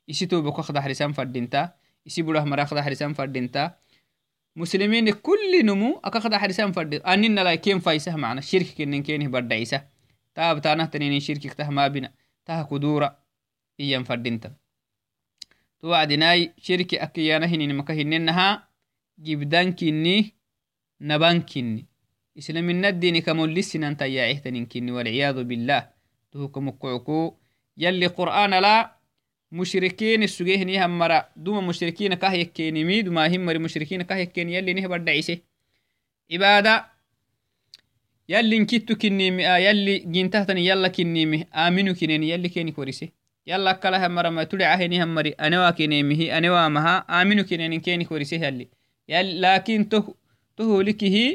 isi 0.04 0.28
akda 0.28 0.84
xarisan 0.84 1.16
fadhinta 1.16 1.80
isi 2.04 2.24
burah 2.24 2.44
mara 2.44 2.68
akda 2.68 2.84
xarisan 2.84 3.16
fadhinta 3.16 3.80
muslimini 4.56 5.14
kullinumu 5.14 6.00
akakda 6.04 6.40
xarisan 6.40 6.74
fadhi 6.76 7.00
aninalai 7.04 7.58
ken 7.64 7.80
faisah 7.80 8.18
mana 8.20 8.42
shirkikinen 8.42 9.04
kenih 9.04 9.32
badhaisa 9.32 9.88
taabtanahtaninin 10.36 11.24
shirkik 11.24 11.56
tahmaabina 11.56 12.12
taha 12.44 12.68
kudura 12.68 13.16
iyan 13.80 14.04
fadhinta 14.04 14.52
to 15.80 15.88
wacdinai 15.88 16.52
shirki 16.60 17.00
akiyana 17.00 17.48
hininmaka 17.48 17.94
hinenaha 17.94 18.68
nabankinni 21.00 21.86
islaminadini 22.36 23.22
kamolisinan 23.22 23.96
tayaictaninkinni 23.96 24.92
walciyadu 24.92 25.44
billah 25.46 25.88
tuhukamukucuku 26.32 27.38
yalli 27.78 28.10
qur'ana 28.10 28.62
la 28.62 28.98
mushrikiin 29.52 30.28
sugehnihan 30.28 30.92
mara 30.92 31.30
duma 31.36 31.62
mushrikina 31.62 32.18
kah 32.18 32.34
yekkenimi 32.36 33.04
dumahin 33.04 33.42
mari 33.42 33.60
mushrikina 33.60 34.04
kah 34.04 34.20
yekkeni 34.20 34.54
yallinih 34.54 34.88
baddacise 34.88 35.42
cibaada 36.30 36.92
yallin 38.28 38.66
kittu 38.66 38.98
kinnimi 38.98 39.46
a 39.46 39.60
yalli 39.60 40.00
gintahtani 40.12 40.66
yalla 40.66 40.90
kinnimi 40.90 41.48
aminu 41.52 41.96
kineni 41.96 42.30
yalli 42.30 42.50
keni 42.50 42.74
korise 42.74 43.12
yalla 43.46 43.72
akkalahan 43.72 44.12
mara 44.12 44.32
ma 44.32 44.46
tudicahenihan 44.46 45.10
mari 45.10 45.34
anewa 45.38 45.72
kinemihi 45.72 46.32
anewa 46.32 46.70
maha 46.70 47.08
aminu 47.08 47.46
kinenin 47.46 47.82
keni 47.82 48.06
korise 48.06 48.36
yalli 49.08 49.40
lakin 49.40 49.86
toh 49.90 50.16
toholikihi 50.58 51.26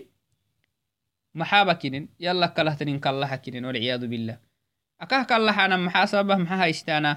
maxaabakinin 1.34 2.10
yala 2.18 2.48
kalahtanin 2.48 3.00
kallaxakinin 3.00 3.64
walciyadu 3.64 4.10
bilah 4.10 4.36
akah 4.98 5.22
kallaxana 5.30 5.78
maxaa 5.78 6.06
sababah 6.06 6.38
maxa 6.42 6.56
haystana 6.56 7.10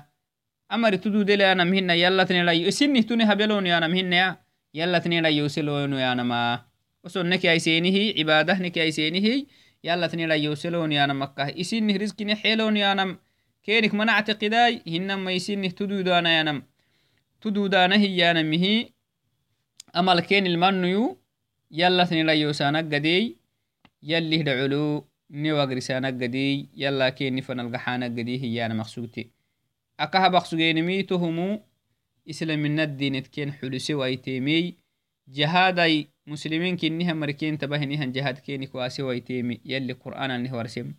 amari 0.69 0.97
tududeleanam 0.97 1.73
hina 1.73 1.93
yalatnilayo 1.97 2.67
isinih 2.69 3.03
habeloniyanam 3.27 3.93
hinaya 3.93 4.37
yalatnilayouseloniyanama 4.73 6.65
osonneki 7.03 7.49
aiseenihi 7.49 8.13
cibaadahneki 8.17 8.79
aiseenihi 8.81 9.47
yalatnilayouseloniyanamakkah 9.83 11.57
isinih 11.57 11.97
riskini 11.97 12.35
xeloniyanam 12.35 13.17
kenik 13.65 13.93
mana 13.93 14.17
actiqidaai 14.21 14.81
hinama 14.85 15.31
isinih 15.31 15.73
tududanayanam 21.71 22.07
tududanahiyanamihi 22.07 22.61
amal 22.61 22.89
ken 22.89 23.01
ilmanuyu 23.01 23.31
yalatnilayousanaggadey 23.31 23.35
yalih 24.01 24.43
dhaculu 24.43 25.05
newagrisanaggadey 25.29 26.69
yala 26.75 27.11
keni 27.11 27.41
fanalgaxanaggadey 27.41 28.37
hiyana 28.37 28.75
maqsugte 28.75 29.29
akaha 29.97 30.29
baqsugenimitohumu 30.29 31.61
islaminaddinet 32.25 33.29
ken 33.29 33.51
xulise 33.51 33.93
waitemey 33.93 34.75
jahaday 35.27 36.07
muslimin 36.25 36.77
kiniha 36.77 37.13
marken 37.13 37.57
tabahinihan 37.57 38.13
jahad 38.13 38.41
keni 38.41 38.67
kwase 38.67 39.01
waitemi 39.03 39.61
yalli 39.63 39.93
qur'ananih 39.93 40.51
warsem 40.53 40.93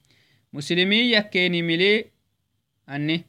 muslimiin 0.52 1.10
yakkeni 1.14 1.62
mile 1.62 2.10
ani 2.86 3.24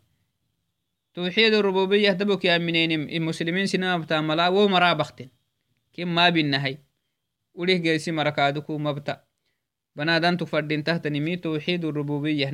توحيد 1.17 1.53
الربوبية 1.53 2.11
دبك 2.11 2.45
يا 2.45 2.57
منين 2.57 3.09
المسلمين 3.09 3.65
سنة 3.65 3.97
بتاع 3.97 4.21
ملا 4.21 4.53
wo 4.53 4.69
marabakten 4.69 5.33
ken 5.89 6.07
mabinahay 6.13 6.77
ulih 7.58 7.82
gersi 7.82 8.12
marakaduku 8.14 8.80
mabta 8.80 9.26
banadantu 9.97 10.45
fadintahtani 10.45 11.41
توحيد 11.41 11.86
الربوبية. 11.86 12.51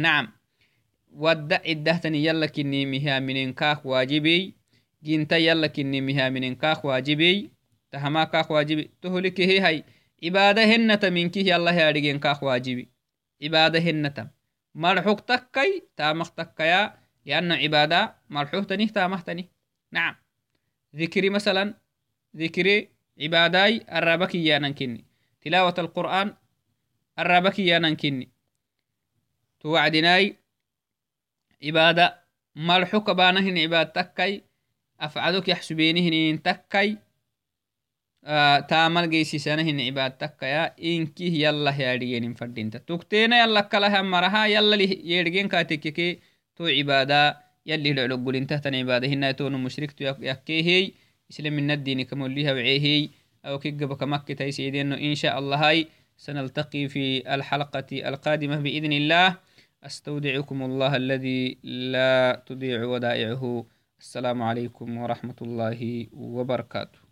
ودع 1.13 1.61
الدهتني 1.65 2.25
يلا 2.25 2.45
كني 2.45 2.85
مها 2.85 3.19
من 3.19 3.53
كاك 3.53 3.85
واجبي. 3.85 4.55
جنتا 5.03 5.37
يلا 5.37 5.67
كني 5.67 6.01
مها 6.01 6.29
من 6.29 6.55
كاك 6.55 6.85
واجبي. 6.85 7.51
تهما 7.91 8.23
كاك 8.23 8.51
واجبي. 8.51 8.91
تهلك 9.01 9.41
هي 9.41 9.59
هاي. 9.59 9.83
عبادة 10.23 10.63
هنة 10.65 10.99
منك 11.03 11.37
يلا 11.37 11.71
هارجين 11.71 12.19
كاك 12.19 12.43
واجبي. 12.43 12.89
عبادة 13.43 13.79
هنة. 13.79 14.31
مرحوك 14.75 15.19
تكي 15.19 15.83
تامخ 15.97 16.29
تكيا 16.31 16.93
لأن 17.25 17.51
عبادة 17.51 18.15
مرحوك 18.29 18.65
تنيه 18.65 18.87
تامخ 18.87 19.23
تنيه 19.23 19.49
نعم. 19.91 20.15
ذكري 20.95 21.29
مثلا 21.29 21.73
ذكري 22.35 22.89
عباداي 23.21 23.85
الرابك 23.91 24.35
يانا 24.35 24.69
كني 24.69 25.05
تلاوة 25.41 25.75
القرآن 25.77 26.33
الرابك 27.19 27.59
يانا 27.59 27.93
كني 27.93 28.29
توعدناي 29.59 30.35
عبادة. 31.63 32.23
ملحوك 32.55 33.09
بانهن 33.09 33.57
عباد 33.57 33.91
تكي 33.91 34.41
أفعدك 34.99 35.49
يحسبينهن 35.49 36.41
تكي 36.43 36.97
آه 38.25 38.59
تامل 38.59 39.09
جيسي 39.09 39.37
سنهن 39.37 39.81
عباد 39.81 40.11
تكيا 40.17 40.75
إنكي 40.83 41.43
يلا 41.43 41.71
يارجين 41.71 42.33
فردينتا 42.33 42.77
تكتينا 42.77 43.43
يلا 43.43 43.61
كلها 43.61 44.01
مرها. 44.01 44.45
يلا 44.45 44.75
يرجين 44.83 45.47
كاتككي 45.47 46.19
تو 46.55 46.65
عبادة. 46.65 47.43
يلي 47.65 47.93
لعلقل 47.93 48.45
تهتن 48.45 48.75
عبادة. 48.75 49.07
هنا 49.07 49.31
تون 49.31 49.63
مشرك 49.63 50.01
يكيهي. 50.01 50.91
كموليها 52.03 52.53
وعيهي. 52.53 53.09
أو 53.45 53.59
كيقبك 53.59 54.03
مكة 54.03 54.33
تيسيدين 54.33 54.93
إن 54.93 55.15
شاء 55.15 55.39
الله 55.39 55.69
هاي 55.69 55.87
سنلتقي 56.17 56.87
في 56.87 57.33
الحلقة 57.35 57.85
القادمة 57.91 58.57
بإذن 58.59 58.93
الله. 58.93 59.37
أستودعكم 59.83 60.63
الله 60.63 60.95
الذي 60.95 61.57
لا 61.63 62.43
تضيع 62.45 62.85
ودائعه. 62.85 63.65
السلام 63.99 64.41
عليكم 64.41 64.97
ورحمة 64.97 65.39
الله 65.41 66.07
وبركاته. 66.13 67.02